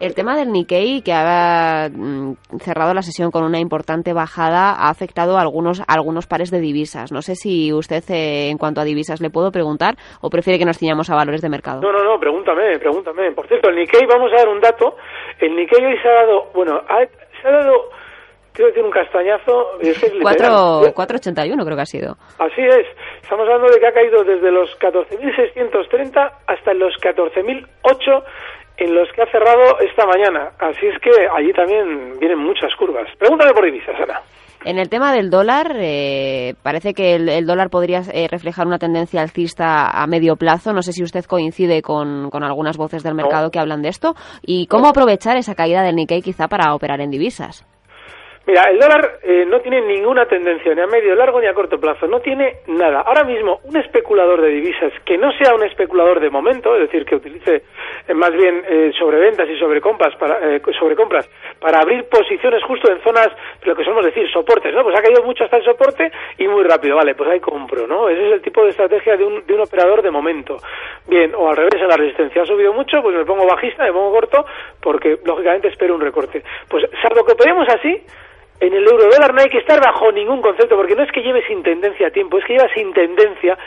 El 0.00 0.14
tema 0.14 0.36
del 0.36 0.50
Nikkei, 0.50 1.02
que 1.02 1.12
ha 1.12 1.88
mm, 1.90 2.58
cerrado 2.60 2.94
la 2.94 3.02
sesión 3.02 3.30
con 3.30 3.44
una 3.44 3.58
importante 3.58 4.12
bajada, 4.12 4.70
ha 4.70 4.90
afectado 4.90 5.36
a 5.36 5.40
algunos, 5.40 5.82
algunos 5.86 6.26
pares 6.26 6.50
de 6.50 6.60
divisas. 6.60 7.12
No 7.12 7.22
sé 7.22 7.34
si 7.36 7.72
usted, 7.72 8.02
eh, 8.10 8.48
en 8.50 8.58
cuanto 8.58 8.80
a 8.80 8.84
divisas, 8.84 9.20
le 9.20 9.30
puedo 9.30 9.50
preguntar 9.52 9.94
o 10.20 10.30
prefiere 10.30 10.58
que 10.58 10.64
nos 10.64 10.78
ciñamos 10.78 11.10
a 11.10 11.14
valores 11.14 11.42
de 11.42 11.48
mercado. 11.48 11.80
No, 11.80 11.92
no, 11.92 12.04
no, 12.04 12.18
pregúntame, 12.18 12.78
pregúntame. 12.78 13.32
Por 13.32 13.46
cierto, 13.46 13.70
el 13.70 13.76
Nikkei, 13.76 14.06
vamos 14.06 14.32
a 14.32 14.36
dar 14.36 14.48
un 14.48 14.60
dato. 14.60 14.96
El 15.40 15.54
Nikkei 15.54 15.84
hoy 15.84 15.98
se 15.98 16.08
ha 16.08 16.12
dado, 16.12 16.50
bueno, 16.54 16.80
se 17.40 17.48
ha 17.48 17.50
dado 17.50 17.90
quiero 18.54 18.68
decir 18.68 18.84
un 18.84 18.90
castañazo. 18.90 19.80
Es 19.80 20.00
4,81 20.02 21.64
creo 21.64 21.76
que 21.76 21.82
ha 21.82 21.86
sido. 21.86 22.16
Así 22.38 22.62
es. 22.62 22.86
Estamos 23.22 23.46
hablando 23.46 23.68
de 23.68 23.80
que 23.80 23.86
ha 23.86 23.92
caído 23.92 24.24
desde 24.24 24.50
los 24.50 24.78
14.630 24.78 26.32
hasta 26.46 26.74
los 26.74 26.94
14.008 27.00 28.24
en 28.76 28.94
los 28.94 29.08
que 29.12 29.22
ha 29.22 29.26
cerrado 29.30 29.78
esta 29.80 30.06
mañana. 30.06 30.50
Así 30.58 30.86
es 30.86 30.98
que 31.00 31.10
allí 31.34 31.52
también 31.52 32.18
vienen 32.18 32.38
muchas 32.38 32.74
curvas. 32.76 33.08
Pregúntame 33.18 33.52
por 33.52 33.64
divisas, 33.64 33.94
Ana. 34.00 34.20
En 34.64 34.78
el 34.78 34.88
tema 34.88 35.12
del 35.12 35.28
dólar, 35.28 35.76
eh, 35.78 36.54
parece 36.62 36.94
que 36.94 37.16
el, 37.16 37.46
dólar 37.46 37.68
podría 37.68 38.00
eh, 38.12 38.28
reflejar 38.30 38.66
una 38.66 38.78
tendencia 38.78 39.20
alcista 39.20 39.90
a 39.90 40.06
medio 40.06 40.36
plazo. 40.36 40.72
No 40.72 40.80
sé 40.80 40.92
si 40.92 41.02
usted 41.02 41.26
coincide 41.26 41.82
con, 41.82 42.30
algunas 42.32 42.78
voces 42.78 43.02
del 43.02 43.14
mercado 43.14 43.50
que 43.50 43.58
hablan 43.58 43.82
de 43.82 43.90
esto. 43.90 44.14
¿Y 44.40 44.66
cómo 44.66 44.88
aprovechar 44.88 45.36
esa 45.36 45.54
caída 45.54 45.82
del 45.82 45.96
Nikkei 45.96 46.22
quizá 46.22 46.48
para 46.48 46.74
operar 46.74 47.02
en 47.02 47.10
divisas? 47.10 47.66
Mira, 48.46 48.64
el 48.70 48.78
dólar 48.78 49.20
eh, 49.22 49.46
no 49.46 49.60
tiene 49.60 49.80
ninguna 49.80 50.26
tendencia, 50.26 50.74
ni 50.74 50.80
a 50.82 50.86
medio, 50.86 51.14
largo, 51.14 51.40
ni 51.40 51.46
a 51.46 51.54
corto 51.54 51.80
plazo. 51.80 52.06
No 52.06 52.20
tiene 52.20 52.58
nada. 52.66 53.00
Ahora 53.00 53.24
mismo, 53.24 53.60
un 53.64 53.76
especulador 53.76 54.42
de 54.42 54.48
divisas 54.48 54.92
que 55.04 55.16
no 55.16 55.32
sea 55.32 55.54
un 55.54 55.62
especulador 55.64 56.20
de 56.20 56.28
momento, 56.28 56.74
es 56.74 56.82
decir, 56.82 57.06
que 57.06 57.16
utilice 57.16 57.62
eh, 58.06 58.14
más 58.14 58.32
bien 58.32 58.62
eh, 58.68 58.92
sobreventas 58.98 59.48
y 59.48 59.58
sobrecompras 59.58 60.14
para, 60.16 60.38
sobrecompras 60.78 61.26
para 61.58 61.80
abrir 61.80 62.04
posiciones 62.04 62.62
justo 62.64 62.92
en 62.92 63.00
zonas, 63.00 63.28
lo 63.62 63.74
que 63.74 63.82
solemos 63.82 64.04
decir, 64.04 64.30
soportes, 64.30 64.74
¿no? 64.74 64.82
Pues 64.82 64.98
ha 64.98 65.02
caído 65.02 65.22
mucho 65.22 65.44
hasta 65.44 65.56
el 65.56 65.64
soporte 65.64 66.12
y 66.36 66.46
muy 66.46 66.64
rápido. 66.64 66.96
Vale, 66.96 67.14
pues 67.14 67.30
ahí 67.30 67.40
compro, 67.40 67.86
¿no? 67.86 68.10
Ese 68.10 68.26
es 68.26 68.32
el 68.34 68.42
tipo 68.42 68.62
de 68.62 68.70
estrategia 68.70 69.16
de 69.16 69.24
un, 69.24 69.46
de 69.46 69.54
un 69.54 69.60
operador 69.60 70.02
de 70.02 70.10
momento. 70.10 70.58
Bien, 71.08 71.34
o 71.34 71.48
al 71.48 71.56
revés, 71.56 71.80
en 71.80 71.88
la 71.88 71.96
resistencia 71.96 72.42
ha 72.42 72.46
subido 72.46 72.74
mucho, 72.74 73.00
pues 73.00 73.16
me 73.16 73.24
pongo 73.24 73.46
bajista, 73.46 73.84
me 73.84 73.92
pongo 73.92 74.12
corto, 74.12 74.44
porque 74.82 75.18
lógicamente 75.24 75.68
espero 75.68 75.94
un 75.94 76.02
recorte. 76.02 76.42
Pues 76.68 76.84
salvo 77.02 77.24
que 77.24 77.32
operemos 77.32 77.66
así, 77.68 78.02
en 78.66 78.74
el 78.74 78.84
euro 78.84 79.04
dólar 79.04 79.34
no 79.34 79.42
hay 79.42 79.48
que 79.48 79.58
estar 79.58 79.80
bajo 79.80 80.10
ningún 80.12 80.40
concepto, 80.40 80.76
porque 80.76 80.94
no 80.94 81.02
es 81.02 81.12
que 81.12 81.22
lleve 81.22 81.46
sin 81.46 81.62
tendencia 81.62 82.08
a 82.08 82.10
tiempo, 82.10 82.38
es 82.38 82.44
que 82.44 82.54
lleva 82.54 82.68
sin 82.74 82.92
tendencia 82.92 83.58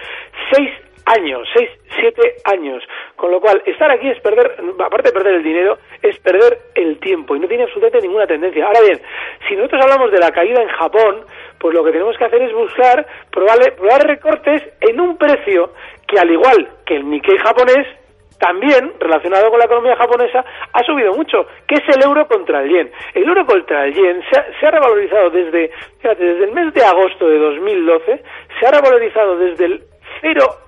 seis 0.51 0.71
años, 1.05 1.47
seis, 1.55 1.69
siete 1.99 2.35
años. 2.45 2.83
Con 3.15 3.31
lo 3.31 3.39
cual, 3.39 3.61
estar 3.65 3.89
aquí 3.91 4.09
es 4.09 4.19
perder, 4.21 4.55
aparte 4.79 5.09
de 5.09 5.13
perder 5.13 5.35
el 5.35 5.43
dinero, 5.43 5.77
es 6.01 6.17
perder 6.19 6.57
el 6.75 6.99
tiempo 6.99 7.35
y 7.35 7.39
no 7.39 7.47
tiene 7.47 7.63
absolutamente 7.63 8.05
ninguna 8.05 8.27
tendencia. 8.27 8.65
Ahora 8.65 8.81
bien, 8.81 8.99
si 9.47 9.55
nosotros 9.55 9.81
hablamos 9.83 10.11
de 10.11 10.19
la 10.19 10.31
caída 10.31 10.61
en 10.61 10.69
Japón, 10.69 11.25
pues 11.59 11.73
lo 11.73 11.83
que 11.83 11.91
tenemos 11.91 12.17
que 12.17 12.25
hacer 12.25 12.41
es 12.41 12.53
buscar, 12.53 13.05
probar, 13.31 13.57
probar 13.75 14.05
recortes 14.05 14.63
en 14.81 14.99
un 14.99 15.17
precio 15.17 15.71
que 16.07 16.19
al 16.19 16.29
igual 16.29 16.69
que 16.85 16.95
el 16.95 17.09
Nikkei 17.09 17.37
japonés, 17.37 17.87
también 18.39 18.93
relacionado 18.99 19.49
con 19.49 19.59
la 19.59 19.65
economía 19.65 19.95
japonesa 19.95 20.45
ha 20.73 20.83
subido 20.83 21.13
mucho, 21.13 21.45
que 21.67 21.75
es 21.75 21.95
el 21.95 22.03
euro 22.03 22.27
contra 22.27 22.61
el 22.61 22.69
yen. 22.69 22.91
El 23.13 23.27
euro 23.27 23.45
contra 23.45 23.85
el 23.85 23.93
yen 23.93 24.23
se 24.29 24.65
ha, 24.65 24.71
revalorizado 24.71 25.29
desde, 25.29 25.71
fíjate, 26.01 26.23
desde 26.23 26.45
el 26.45 26.51
mes 26.51 26.73
de 26.73 26.83
agosto 26.83 27.27
de 27.27 27.37
2012, 27.37 28.23
se 28.59 28.67
ha 28.67 28.71
revalorizado 28.71 29.37
desde 29.37 29.65
el 29.65 29.83
cero 30.21 30.47
Mm, 30.49 30.66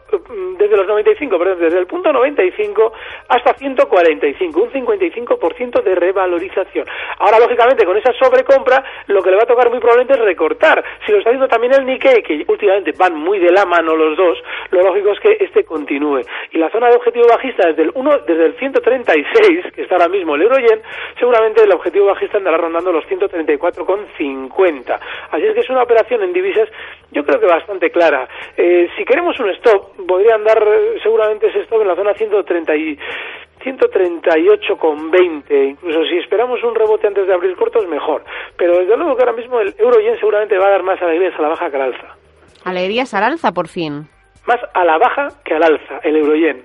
desde 0.57 0.77
los 0.77 0.87
95, 0.87 1.37
perdón, 1.37 1.59
desde 1.59 1.79
el 1.79 1.87
punto 1.87 2.11
95 2.11 2.93
hasta 3.27 3.53
145, 3.53 4.61
un 4.61 4.71
55% 4.71 5.83
de 5.83 5.95
revalorización. 5.95 6.85
Ahora, 7.19 7.39
lógicamente, 7.39 7.85
con 7.85 7.97
esa 7.97 8.13
sobrecompra, 8.13 8.83
lo 9.07 9.21
que 9.21 9.31
le 9.31 9.37
va 9.37 9.43
a 9.43 9.47
tocar 9.47 9.69
muy 9.69 9.79
probablemente 9.79 10.13
es 10.13 10.19
recortar. 10.19 10.83
Si 11.05 11.11
lo 11.11 11.19
está 11.19 11.29
haciendo 11.29 11.47
también 11.47 11.73
el 11.73 11.85
Nikkei, 11.85 12.23
que 12.23 12.45
últimamente 12.47 12.93
van 12.97 13.15
muy 13.15 13.39
de 13.39 13.51
la 13.51 13.65
mano 13.65 13.95
los 13.95 14.17
dos, 14.17 14.37
lo 14.71 14.81
lógico 14.81 15.11
es 15.11 15.19
que 15.19 15.37
este 15.39 15.63
continúe. 15.63 16.21
Y 16.51 16.57
la 16.57 16.69
zona 16.69 16.89
de 16.89 16.95
objetivo 16.95 17.27
bajista 17.27 17.67
desde 17.67 17.83
el 17.83 17.91
1, 17.93 18.17
desde 18.27 18.45
el 18.45 18.57
136, 18.57 19.73
que 19.73 19.81
está 19.83 19.95
ahora 19.95 20.07
mismo 20.07 20.35
el 20.35 20.41
euro-yen, 20.43 20.81
seguramente 21.17 21.63
el 21.63 21.71
objetivo 21.71 22.07
bajista 22.07 22.37
andará 22.37 22.57
rondando 22.57 22.91
los 22.91 23.05
134,50. 23.05 24.99
Así 25.31 25.45
es 25.45 25.53
que 25.53 25.59
es 25.61 25.69
una 25.69 25.83
operación 25.83 26.23
en 26.23 26.33
divisas, 26.33 26.69
yo 27.11 27.23
creo 27.25 27.39
que 27.39 27.45
bastante 27.45 27.91
clara. 27.91 28.27
Eh, 28.57 28.89
si 28.97 29.05
queremos 29.05 29.39
un 29.39 29.49
stop, 29.51 29.98
podrían 30.07 30.43
dar 30.43 30.61
eh, 30.61 30.99
seguramente 31.03 31.47
ese 31.47 31.61
stop 31.61 31.81
en 31.81 31.87
la 31.87 31.95
zona 31.95 32.13
130 32.13 32.75
y 32.75 32.97
138,20. 33.63 35.69
Incluso 35.71 36.03
si 36.05 36.17
esperamos 36.17 36.63
un 36.63 36.75
rebote 36.75 37.07
antes 37.07 37.27
de 37.27 37.33
abrir 37.33 37.55
cortos, 37.55 37.87
mejor. 37.87 38.23
Pero 38.57 38.79
desde 38.79 38.97
luego 38.97 39.15
que 39.15 39.23
ahora 39.23 39.35
mismo 39.35 39.59
el 39.59 39.75
euro-yen 39.77 40.17
seguramente 40.19 40.57
va 40.57 40.67
a 40.67 40.71
dar 40.71 40.83
más 40.83 41.01
alegrías 41.01 41.33
a 41.37 41.41
la 41.41 41.49
baja 41.49 41.69
que 41.69 41.75
al 41.75 41.93
alza. 41.93 42.15
Alegrías 42.65 43.13
al 43.13 43.23
alza, 43.23 43.51
por 43.51 43.67
fin. 43.67 44.07
Más 44.47 44.59
a 44.73 44.83
la 44.83 44.97
baja 44.97 45.27
que 45.43 45.55
al 45.55 45.63
alza, 45.63 45.99
el 46.03 46.15
euro-yen. 46.15 46.63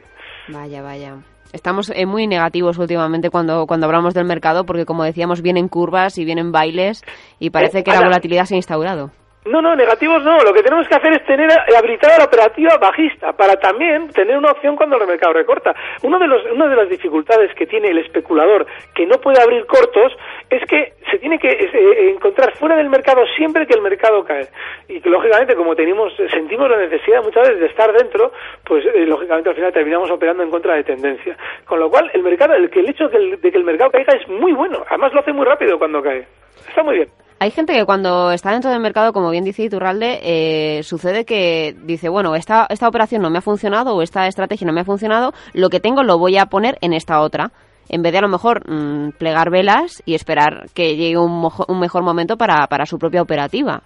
Vaya, 0.48 0.82
vaya. 0.82 1.16
Estamos 1.52 1.92
eh, 1.94 2.06
muy 2.06 2.26
negativos 2.26 2.78
últimamente 2.78 3.30
cuando, 3.30 3.66
cuando 3.66 3.86
hablamos 3.86 4.12
del 4.12 4.24
mercado 4.24 4.66
porque, 4.66 4.84
como 4.84 5.04
decíamos, 5.04 5.40
vienen 5.40 5.68
curvas 5.68 6.18
y 6.18 6.24
vienen 6.24 6.50
bailes 6.50 7.04
y 7.38 7.50
parece 7.50 7.80
eh, 7.80 7.84
que 7.84 7.92
la 7.92 8.00
volatilidad 8.00 8.44
se 8.44 8.54
ha 8.54 8.56
instaurado. 8.56 9.10
No, 9.46 9.60
no, 9.60 9.76
negativos 9.76 10.22
no. 10.24 10.38
Lo 10.42 10.54
que 10.54 10.62
tenemos 10.62 10.88
que 10.88 10.94
hacer 10.94 11.12
es 11.12 11.24
tener 11.26 11.50
habilitada 11.76 12.18
la 12.18 12.24
operativa 12.24 12.78
bajista 12.78 13.32
para 13.34 13.56
también 13.56 14.08
tener 14.08 14.38
una 14.38 14.52
opción 14.52 14.74
cuando 14.74 14.96
el 14.96 15.06
mercado 15.06 15.34
recorta. 15.34 15.74
Uno 16.02 16.18
de 16.18 16.26
los, 16.26 16.44
una 16.46 16.66
de 16.66 16.76
las 16.76 16.88
dificultades 16.88 17.54
que 17.54 17.66
tiene 17.66 17.90
el 17.90 17.98
especulador 17.98 18.66
que 18.94 19.04
no 19.04 19.20
puede 19.20 19.42
abrir 19.42 19.66
cortos 19.66 20.16
es 20.48 20.64
que 20.64 20.94
se 21.10 21.18
tiene 21.18 21.38
que 21.38 21.50
eh, 21.50 22.10
encontrar 22.10 22.56
fuera 22.56 22.76
del 22.76 22.88
mercado 22.88 23.20
siempre 23.36 23.66
que 23.66 23.74
el 23.74 23.82
mercado 23.82 24.24
cae. 24.24 24.48
Y 24.88 25.00
que, 25.00 25.10
lógicamente, 25.10 25.54
como 25.54 25.76
tenemos, 25.76 26.14
sentimos 26.30 26.70
la 26.70 26.78
necesidad 26.78 27.22
muchas 27.22 27.46
veces 27.46 27.60
de 27.60 27.66
estar 27.66 27.92
dentro, 27.92 28.32
pues 28.64 28.84
eh, 28.86 29.04
lógicamente 29.04 29.50
al 29.50 29.56
final 29.56 29.72
terminamos 29.74 30.10
operando 30.10 30.42
en 30.42 30.50
contra 30.50 30.74
de 30.74 30.84
tendencia. 30.84 31.36
Con 31.66 31.80
lo 31.80 31.90
cual, 31.90 32.10
el 32.14 32.22
mercado, 32.22 32.54
el, 32.54 32.70
el 32.72 32.88
hecho 32.88 33.08
de 33.08 33.38
que 33.38 33.58
el 33.58 33.64
mercado 33.64 33.90
caiga 33.90 34.14
es 34.14 34.26
muy 34.26 34.52
bueno. 34.52 34.84
Además, 34.88 35.12
lo 35.12 35.20
hace 35.20 35.34
muy 35.34 35.44
rápido 35.44 35.78
cuando 35.78 36.02
cae. 36.02 36.26
Está 36.66 36.82
muy 36.82 36.96
bien. 36.96 37.23
Hay 37.44 37.50
gente 37.50 37.74
que 37.74 37.84
cuando 37.84 38.32
está 38.32 38.52
dentro 38.52 38.70
del 38.70 38.80
mercado, 38.80 39.12
como 39.12 39.28
bien 39.28 39.44
dice 39.44 39.64
Iturralde, 39.64 40.18
eh, 40.22 40.82
sucede 40.82 41.26
que 41.26 41.76
dice, 41.84 42.08
bueno, 42.08 42.36
esta, 42.36 42.66
esta 42.70 42.88
operación 42.88 43.20
no 43.20 43.28
me 43.28 43.36
ha 43.36 43.42
funcionado 43.42 43.94
o 43.94 44.00
esta 44.00 44.26
estrategia 44.26 44.66
no 44.66 44.72
me 44.72 44.80
ha 44.80 44.86
funcionado, 44.86 45.34
lo 45.52 45.68
que 45.68 45.78
tengo 45.78 46.02
lo 46.04 46.16
voy 46.16 46.38
a 46.38 46.46
poner 46.46 46.78
en 46.80 46.94
esta 46.94 47.20
otra. 47.20 47.52
En 47.90 48.00
vez 48.00 48.12
de 48.12 48.18
a 48.18 48.22
lo 48.22 48.28
mejor 48.28 48.62
mm, 48.66 49.10
plegar 49.18 49.50
velas 49.50 50.02
y 50.06 50.14
esperar 50.14 50.70
que 50.72 50.96
llegue 50.96 51.18
un, 51.18 51.46
un 51.68 51.80
mejor 51.80 52.02
momento 52.02 52.38
para, 52.38 52.66
para 52.66 52.86
su 52.86 52.98
propia 52.98 53.20
operativa. 53.20 53.82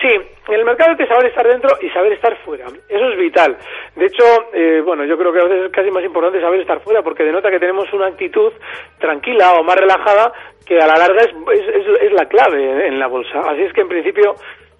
Sí, 0.00 0.08
en 0.08 0.54
el 0.54 0.64
mercado 0.64 0.92
hay 0.92 0.96
que 0.96 1.06
saber 1.06 1.26
estar 1.26 1.46
dentro 1.46 1.76
y 1.80 1.88
saber 1.90 2.12
estar 2.12 2.36
fuera. 2.44 2.66
Eso 2.88 3.08
es 3.10 3.18
vital. 3.18 3.56
De 3.96 4.06
hecho, 4.06 4.24
eh, 4.52 4.80
bueno, 4.84 5.04
yo 5.04 5.18
creo 5.18 5.32
que 5.32 5.40
a 5.40 5.44
veces 5.44 5.66
es 5.66 5.72
casi 5.72 5.90
más 5.90 6.04
importante 6.04 6.40
saber 6.40 6.60
estar 6.60 6.80
fuera 6.80 7.02
porque 7.02 7.24
denota 7.24 7.50
que 7.50 7.58
tenemos 7.58 7.92
una 7.92 8.06
actitud 8.06 8.52
tranquila 8.98 9.54
o 9.54 9.64
más 9.64 9.76
relajada 9.76 10.32
que 10.66 10.78
a 10.78 10.86
la 10.86 10.96
larga 10.96 11.22
es, 11.22 11.34
es, 11.54 12.02
es 12.02 12.12
la 12.12 12.26
clave 12.26 12.86
en 12.86 12.98
la 12.98 13.06
bolsa. 13.06 13.40
Así 13.40 13.62
es 13.62 13.72
que 13.72 13.80
en 13.80 13.88
principio 13.88 14.34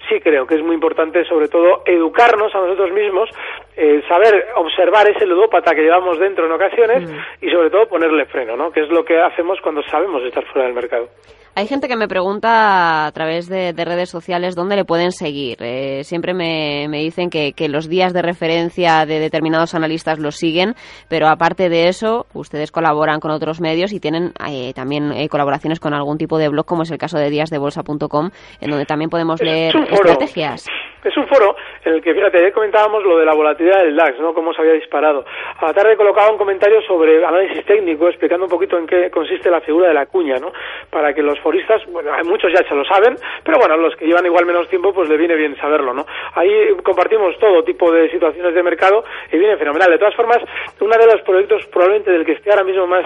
sí 0.08 0.20
creo 0.20 0.46
que 0.46 0.54
es 0.54 0.62
muy 0.62 0.74
importante, 0.74 1.24
sobre 1.24 1.48
todo, 1.48 1.82
educarnos 1.84 2.54
a 2.54 2.60
nosotros 2.60 2.92
mismos, 2.92 3.28
eh, 3.76 4.02
saber 4.08 4.46
observar 4.56 5.08
ese 5.08 5.26
ludópata 5.26 5.74
que 5.74 5.82
llevamos 5.82 6.18
dentro 6.18 6.46
en 6.46 6.52
ocasiones 6.52 7.10
mm. 7.10 7.44
y, 7.44 7.50
sobre 7.50 7.70
todo, 7.70 7.88
ponerle 7.88 8.26
freno, 8.26 8.56
¿no? 8.56 8.70
Que 8.70 8.80
es 8.80 8.88
lo 8.88 9.04
que 9.04 9.20
hacemos 9.20 9.60
cuando 9.60 9.82
sabemos 9.84 10.22
estar 10.24 10.44
fuera 10.46 10.66
del 10.66 10.74
mercado. 10.74 11.08
Hay 11.54 11.66
gente 11.66 11.88
que 11.88 11.96
me 11.96 12.06
pregunta 12.06 13.06
a 13.06 13.12
través 13.12 13.48
de, 13.48 13.72
redes 13.72 14.10
sociales 14.10 14.54
dónde 14.54 14.76
le 14.76 14.84
pueden 14.84 15.10
seguir. 15.12 15.58
Eh, 15.60 16.04
siempre 16.04 16.32
me, 16.32 16.86
dicen 16.88 17.30
que, 17.30 17.52
los 17.68 17.88
días 17.88 18.12
de 18.12 18.22
referencia 18.22 19.04
de 19.06 19.18
determinados 19.18 19.74
analistas 19.74 20.18
los 20.18 20.36
siguen, 20.36 20.76
pero 21.08 21.28
aparte 21.28 21.68
de 21.68 21.88
eso, 21.88 22.26
ustedes 22.32 22.70
colaboran 22.70 23.20
con 23.20 23.30
otros 23.30 23.60
medios 23.60 23.92
y 23.92 24.00
tienen 24.00 24.32
eh, 24.48 24.72
también 24.72 25.12
eh, 25.12 25.28
colaboraciones 25.28 25.80
con 25.80 25.94
algún 25.94 26.16
tipo 26.16 26.38
de 26.38 26.48
blog, 26.48 26.64
como 26.64 26.82
es 26.82 26.90
el 26.90 26.98
caso 26.98 27.18
de 27.18 27.28
díasdebolsa.com, 27.30 28.30
en 28.60 28.70
donde 28.70 28.86
también 28.86 29.10
podemos 29.10 29.42
leer 29.42 29.74
estrategias. 29.90 30.66
Es 31.04 31.16
un 31.16 31.28
foro 31.28 31.54
en 31.84 31.94
el 31.94 32.02
que, 32.02 32.12
fíjate, 32.12 32.42
ya 32.42 32.50
comentábamos 32.50 33.04
lo 33.04 33.18
de 33.18 33.24
la 33.24 33.32
volatilidad 33.32 33.84
del 33.84 33.94
DAX, 33.94 34.18
¿no? 34.18 34.34
Cómo 34.34 34.52
se 34.52 34.60
había 34.60 34.74
disparado. 34.74 35.24
A 35.58 35.66
la 35.66 35.72
tarde 35.72 35.96
colocaba 35.96 36.30
un 36.30 36.38
comentario 36.38 36.82
sobre 36.82 37.24
análisis 37.24 37.64
técnico, 37.64 38.08
explicando 38.08 38.46
un 38.46 38.50
poquito 38.50 38.76
en 38.76 38.86
qué 38.86 39.08
consiste 39.10 39.48
la 39.48 39.60
figura 39.60 39.88
de 39.88 39.94
la 39.94 40.06
cuña, 40.06 40.36
¿no? 40.40 40.52
Para 40.90 41.14
que 41.14 41.22
los 41.22 41.38
foristas, 41.40 41.82
bueno, 41.86 42.10
muchos 42.24 42.52
ya 42.52 42.66
se 42.68 42.74
lo 42.74 42.84
saben, 42.84 43.16
pero 43.44 43.58
bueno, 43.58 43.76
los 43.76 43.94
que 43.94 44.06
llevan 44.06 44.26
igual 44.26 44.44
menos 44.44 44.68
tiempo, 44.68 44.92
pues 44.92 45.08
le 45.08 45.16
viene 45.16 45.36
bien 45.36 45.56
saberlo, 45.56 45.94
¿no? 45.94 46.04
Ahí 46.34 46.74
compartimos 46.82 47.38
todo 47.38 47.62
tipo 47.62 47.92
de 47.92 48.10
situaciones 48.10 48.54
de 48.54 48.62
mercado 48.62 49.04
y 49.32 49.38
viene 49.38 49.56
fenomenal. 49.56 49.90
De 49.90 49.98
todas 49.98 50.16
formas, 50.16 50.38
uno 50.80 50.96
de 50.98 51.06
los 51.06 51.22
proyectos 51.22 51.64
probablemente 51.66 52.10
del 52.10 52.24
que 52.24 52.32
esté 52.32 52.50
ahora 52.50 52.64
mismo 52.64 52.86
más, 52.88 53.04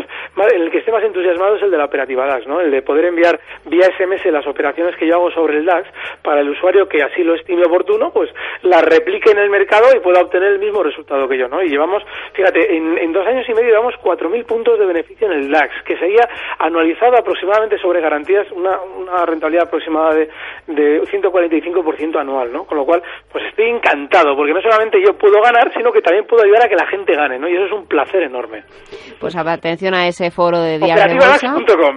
en 0.51 0.63
el 0.63 0.71
que 0.71 0.79
esté 0.79 0.93
más 0.93 1.05
entusiasmado 1.05 1.57
es 1.57 1.63
el 1.63 1.71
de 1.71 1.79
la 1.79 1.85
operativa 1.85 2.27
DAX, 2.27 2.47
¿no? 2.47 2.61
El 2.61 2.71
de 2.71 2.81
poder 2.81 3.05
enviar 3.05 3.39
vía 3.67 3.87
SMS 3.99 4.25
las 4.27 4.47
operaciones 4.47 4.97
que 4.97 5.07
yo 5.07 5.17
hago 5.17 5.31
sobre 5.31 5.59
el 5.59 5.67
DAX 5.67 5.89
para 6.23 6.41
el 6.41 6.49
usuario 6.49 6.89
que 6.89 7.03
así 7.03 7.23
lo 7.23 7.35
estime 7.35 7.65
pues 8.12 8.31
la 8.62 8.81
replique 8.81 9.31
en 9.31 9.38
el 9.38 9.51
mercado 9.51 9.87
y 9.95 10.01
pueda 10.01 10.21
obtener 10.21 10.53
el 10.53 10.59
mismo 10.59 10.83
resultado 10.83 11.29
que 11.29 11.38
yo, 11.38 11.49
¿no? 11.49 11.62
Y 11.62 11.68
llevamos, 11.68 12.03
fíjate, 12.33 12.77
en, 12.77 13.12
dos 13.12 13.27
años 13.27 13.47
y 13.49 13.55
medio 13.55 13.71
llevamos 13.71 13.95
4.000 14.03 14.45
puntos 14.47 14.79
de 14.79 14.87
beneficio 14.87 15.27
en 15.27 15.35
el 15.35 15.51
DAX, 15.51 15.73
que 15.85 15.97
sería 15.99 16.29
anualizado 16.59 17.16
aproximadamente 17.16 17.79
sobre 17.79 18.01
garantías 18.01 18.51
una, 18.53 18.81
una 18.81 19.27
rentabilidad 19.27 19.66
aproximada 19.66 20.14
de, 20.14 20.29
de 20.66 21.03
145% 21.03 22.18
anual, 22.18 22.53
¿no? 22.53 22.64
Con 22.64 22.79
lo 22.79 22.85
cual, 22.85 23.03
pues 23.31 23.45
estoy 23.47 23.68
encantado, 23.68 24.35
porque 24.37 24.53
no 24.53 24.62
solamente 24.62 24.99
yo 25.05 25.16
puedo 25.18 25.40
ganar, 25.42 25.73
sino 25.75 25.92
que 25.92 26.01
también 26.01 26.27
puedo 26.27 26.42
ayudar 26.42 26.64
a 26.64 26.68
que 26.68 26.77
la 26.77 26.87
gente 26.87 27.14
gane, 27.14 27.38
¿no? 27.38 27.49
Y 27.49 27.55
eso 27.55 27.66
es 27.66 27.73
un 27.73 27.87
placer 27.87 28.23
enorme. 28.23 28.64
Pues 29.21 29.37
atención 29.37 29.95
a 29.95 30.07
ese 30.07 30.31
foro 30.31 30.61
de 30.61 30.79
de 30.79 30.87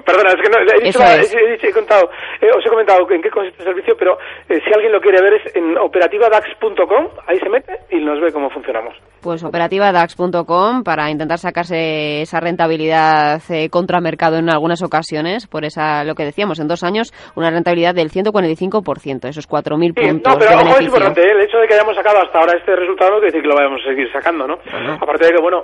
Perdona, 0.03 0.29
es 0.29 0.41
que 0.41 0.49
no, 0.49 0.57
he, 0.59 0.83
dicho, 0.83 1.67
he, 1.67 1.71
contado, 1.71 2.09
eh, 2.41 2.49
os 2.55 2.65
he 2.65 2.69
comentado 2.69 3.07
en 3.09 3.21
qué 3.21 3.29
consiste 3.29 3.63
el 3.63 3.69
servicio, 3.69 3.95
pero 3.97 4.17
eh, 4.49 4.59
si 4.65 4.73
alguien 4.73 4.91
lo 4.91 5.01
quiere 5.01 5.21
ver 5.21 5.33
es 5.33 5.55
en 5.55 5.74
operativadax.com, 5.77 7.07
ahí 7.27 7.39
se 7.39 7.49
mete 7.49 7.73
y 7.89 7.97
nos 8.03 8.19
ve 8.21 8.31
cómo 8.31 8.49
funcionamos. 8.49 8.95
Pues 9.21 9.43
operativadax.com 9.43 10.83
para 10.83 11.09
intentar 11.09 11.39
sacarse 11.39 12.21
esa 12.21 12.39
rentabilidad 12.39 13.41
eh, 13.49 13.69
contra 13.69 13.99
mercado 13.99 14.37
en 14.37 14.49
algunas 14.49 14.83
ocasiones, 14.83 15.47
por 15.47 15.65
esa, 15.65 16.03
lo 16.03 16.15
que 16.15 16.25
decíamos, 16.25 16.59
en 16.59 16.67
dos 16.67 16.83
años, 16.83 17.11
una 17.35 17.49
rentabilidad 17.49 17.95
del 17.95 18.11
145%, 18.11 19.27
esos 19.27 19.49
4.000 19.49 19.93
puntos. 19.93 20.33
No, 20.33 20.39
pero 20.39 20.57
ojo, 20.57 20.79
es 20.79 20.85
importante, 20.85 21.21
¿eh? 21.21 21.31
el 21.31 21.41
hecho 21.41 21.57
de 21.57 21.67
que 21.67 21.73
hayamos 21.73 21.95
sacado 21.95 22.19
hasta 22.21 22.39
ahora 22.39 22.57
este 22.57 22.75
resultado 22.75 23.11
no 23.11 23.17
quiere 23.17 23.31
decir 23.31 23.41
que 23.41 23.47
lo 23.47 23.55
vayamos 23.55 23.81
a 23.81 23.89
seguir 23.89 24.11
sacando, 24.11 24.47
¿no? 24.47 24.57
Aparte 25.01 25.25
de 25.25 25.31
que, 25.31 25.41
bueno, 25.41 25.63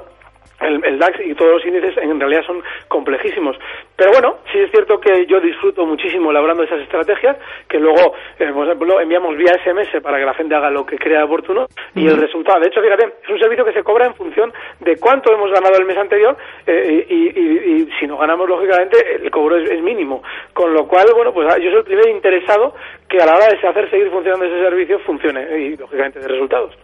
el, 0.61 0.99
DAX 0.99 1.19
y 1.25 1.33
todos 1.35 1.53
los 1.53 1.65
índices 1.65 1.97
en 1.97 2.19
realidad 2.19 2.43
son 2.45 2.63
complejísimos. 2.87 3.57
Pero 3.95 4.11
bueno, 4.11 4.37
sí 4.51 4.59
es 4.59 4.71
cierto 4.71 4.99
que 4.99 5.25
yo 5.25 5.39
disfruto 5.39 5.85
muchísimo 5.85 6.31
elaborando 6.31 6.63
esas 6.63 6.81
estrategias, 6.81 7.37
que 7.67 7.79
luego, 7.79 8.13
eh, 8.39 8.51
por 8.53 8.65
ejemplo, 8.65 8.99
enviamos 8.99 9.35
vía 9.37 9.53
SMS 9.63 10.01
para 10.01 10.17
que 10.17 10.25
la 10.25 10.33
gente 10.33 10.55
haga 10.55 10.69
lo 10.69 10.85
que 10.85 10.97
crea 10.97 11.25
oportuno 11.25 11.67
y 11.95 12.07
el 12.07 12.17
resultado, 12.17 12.59
de 12.59 12.67
hecho, 12.67 12.81
fíjate, 12.81 13.13
es 13.23 13.29
un 13.29 13.39
servicio 13.39 13.65
que 13.65 13.73
se 13.73 13.83
cobra 13.83 14.05
en 14.05 14.15
función 14.15 14.51
de 14.79 14.97
cuánto 14.97 15.33
hemos 15.33 15.51
ganado 15.51 15.75
el 15.77 15.85
mes 15.85 15.97
anterior 15.97 16.37
eh, 16.65 17.05
y, 17.09 17.89
si 17.99 18.07
no 18.07 18.17
ganamos, 18.17 18.47
lógicamente, 18.47 18.97
el 19.15 19.29
cobro 19.31 19.57
es, 19.57 19.81
mínimo. 19.81 20.21
Con 20.53 20.73
lo 20.73 20.87
cual, 20.87 21.07
bueno, 21.15 21.33
pues 21.33 21.47
yo 21.61 21.69
soy 21.69 21.79
el 21.79 21.83
primer 21.83 22.09
interesado 22.09 22.75
que 23.09 23.17
a 23.17 23.25
la 23.25 23.35
hora 23.35 23.47
de 23.47 23.67
hacer 23.67 23.89
seguir 23.89 24.09
funcionando 24.09 24.45
ese 24.45 24.61
servicio 24.61 24.99
funcione 24.99 25.59
y, 25.59 25.77
lógicamente, 25.77 26.19
de 26.19 26.27
resultados. 26.27 26.77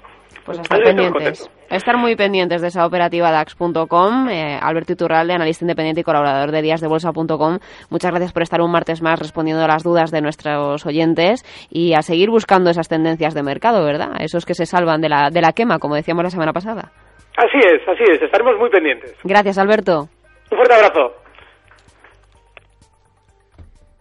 Pues 0.48 0.60
estar 0.60 0.82
pendientes. 0.82 1.52
Estar 1.70 1.98
muy 1.98 2.16
pendientes 2.16 2.62
de 2.62 2.70
esa 2.70 2.86
operativa 2.86 3.32
DAX.com. 3.32 4.30
Eh, 4.30 4.58
Alberto 4.62 4.94
Iturralde, 4.94 5.34
analista 5.34 5.66
independiente 5.66 6.00
y 6.00 6.04
colaborador 6.06 6.52
de 6.52 6.62
díasdebolsa.com. 6.62 7.60
Muchas 7.90 8.12
gracias 8.12 8.32
por 8.32 8.44
estar 8.44 8.62
un 8.62 8.72
martes 8.72 9.02
más 9.02 9.20
respondiendo 9.20 9.62
a 9.66 9.68
las 9.68 9.84
dudas 9.84 10.10
de 10.10 10.22
nuestros 10.22 10.86
oyentes 10.86 11.44
y 11.70 11.96
a 11.96 12.02
seguir 12.02 12.30
buscando 12.30 12.70
esas 12.70 12.88
tendencias 12.88 13.34
de 13.34 13.44
mercado, 13.44 13.84
¿verdad? 13.84 14.12
Esos 14.22 14.46
que 14.46 14.54
se 14.54 14.66
salvan 14.66 15.02
de 15.02 15.10
la, 15.10 15.30
de 15.30 15.42
la 15.42 15.52
quema, 15.52 15.80
como 15.80 15.96
decíamos 15.96 16.24
la 16.24 16.30
semana 16.30 16.54
pasada. 16.54 16.94
Así 17.36 17.58
es, 17.58 17.86
así 17.86 18.04
es. 18.10 18.22
Estaremos 18.22 18.58
muy 18.58 18.70
pendientes. 18.70 19.14
Gracias, 19.26 19.58
Alberto. 19.58 20.08
Un 20.50 20.58
fuerte 20.58 20.76
abrazo. 20.76 21.27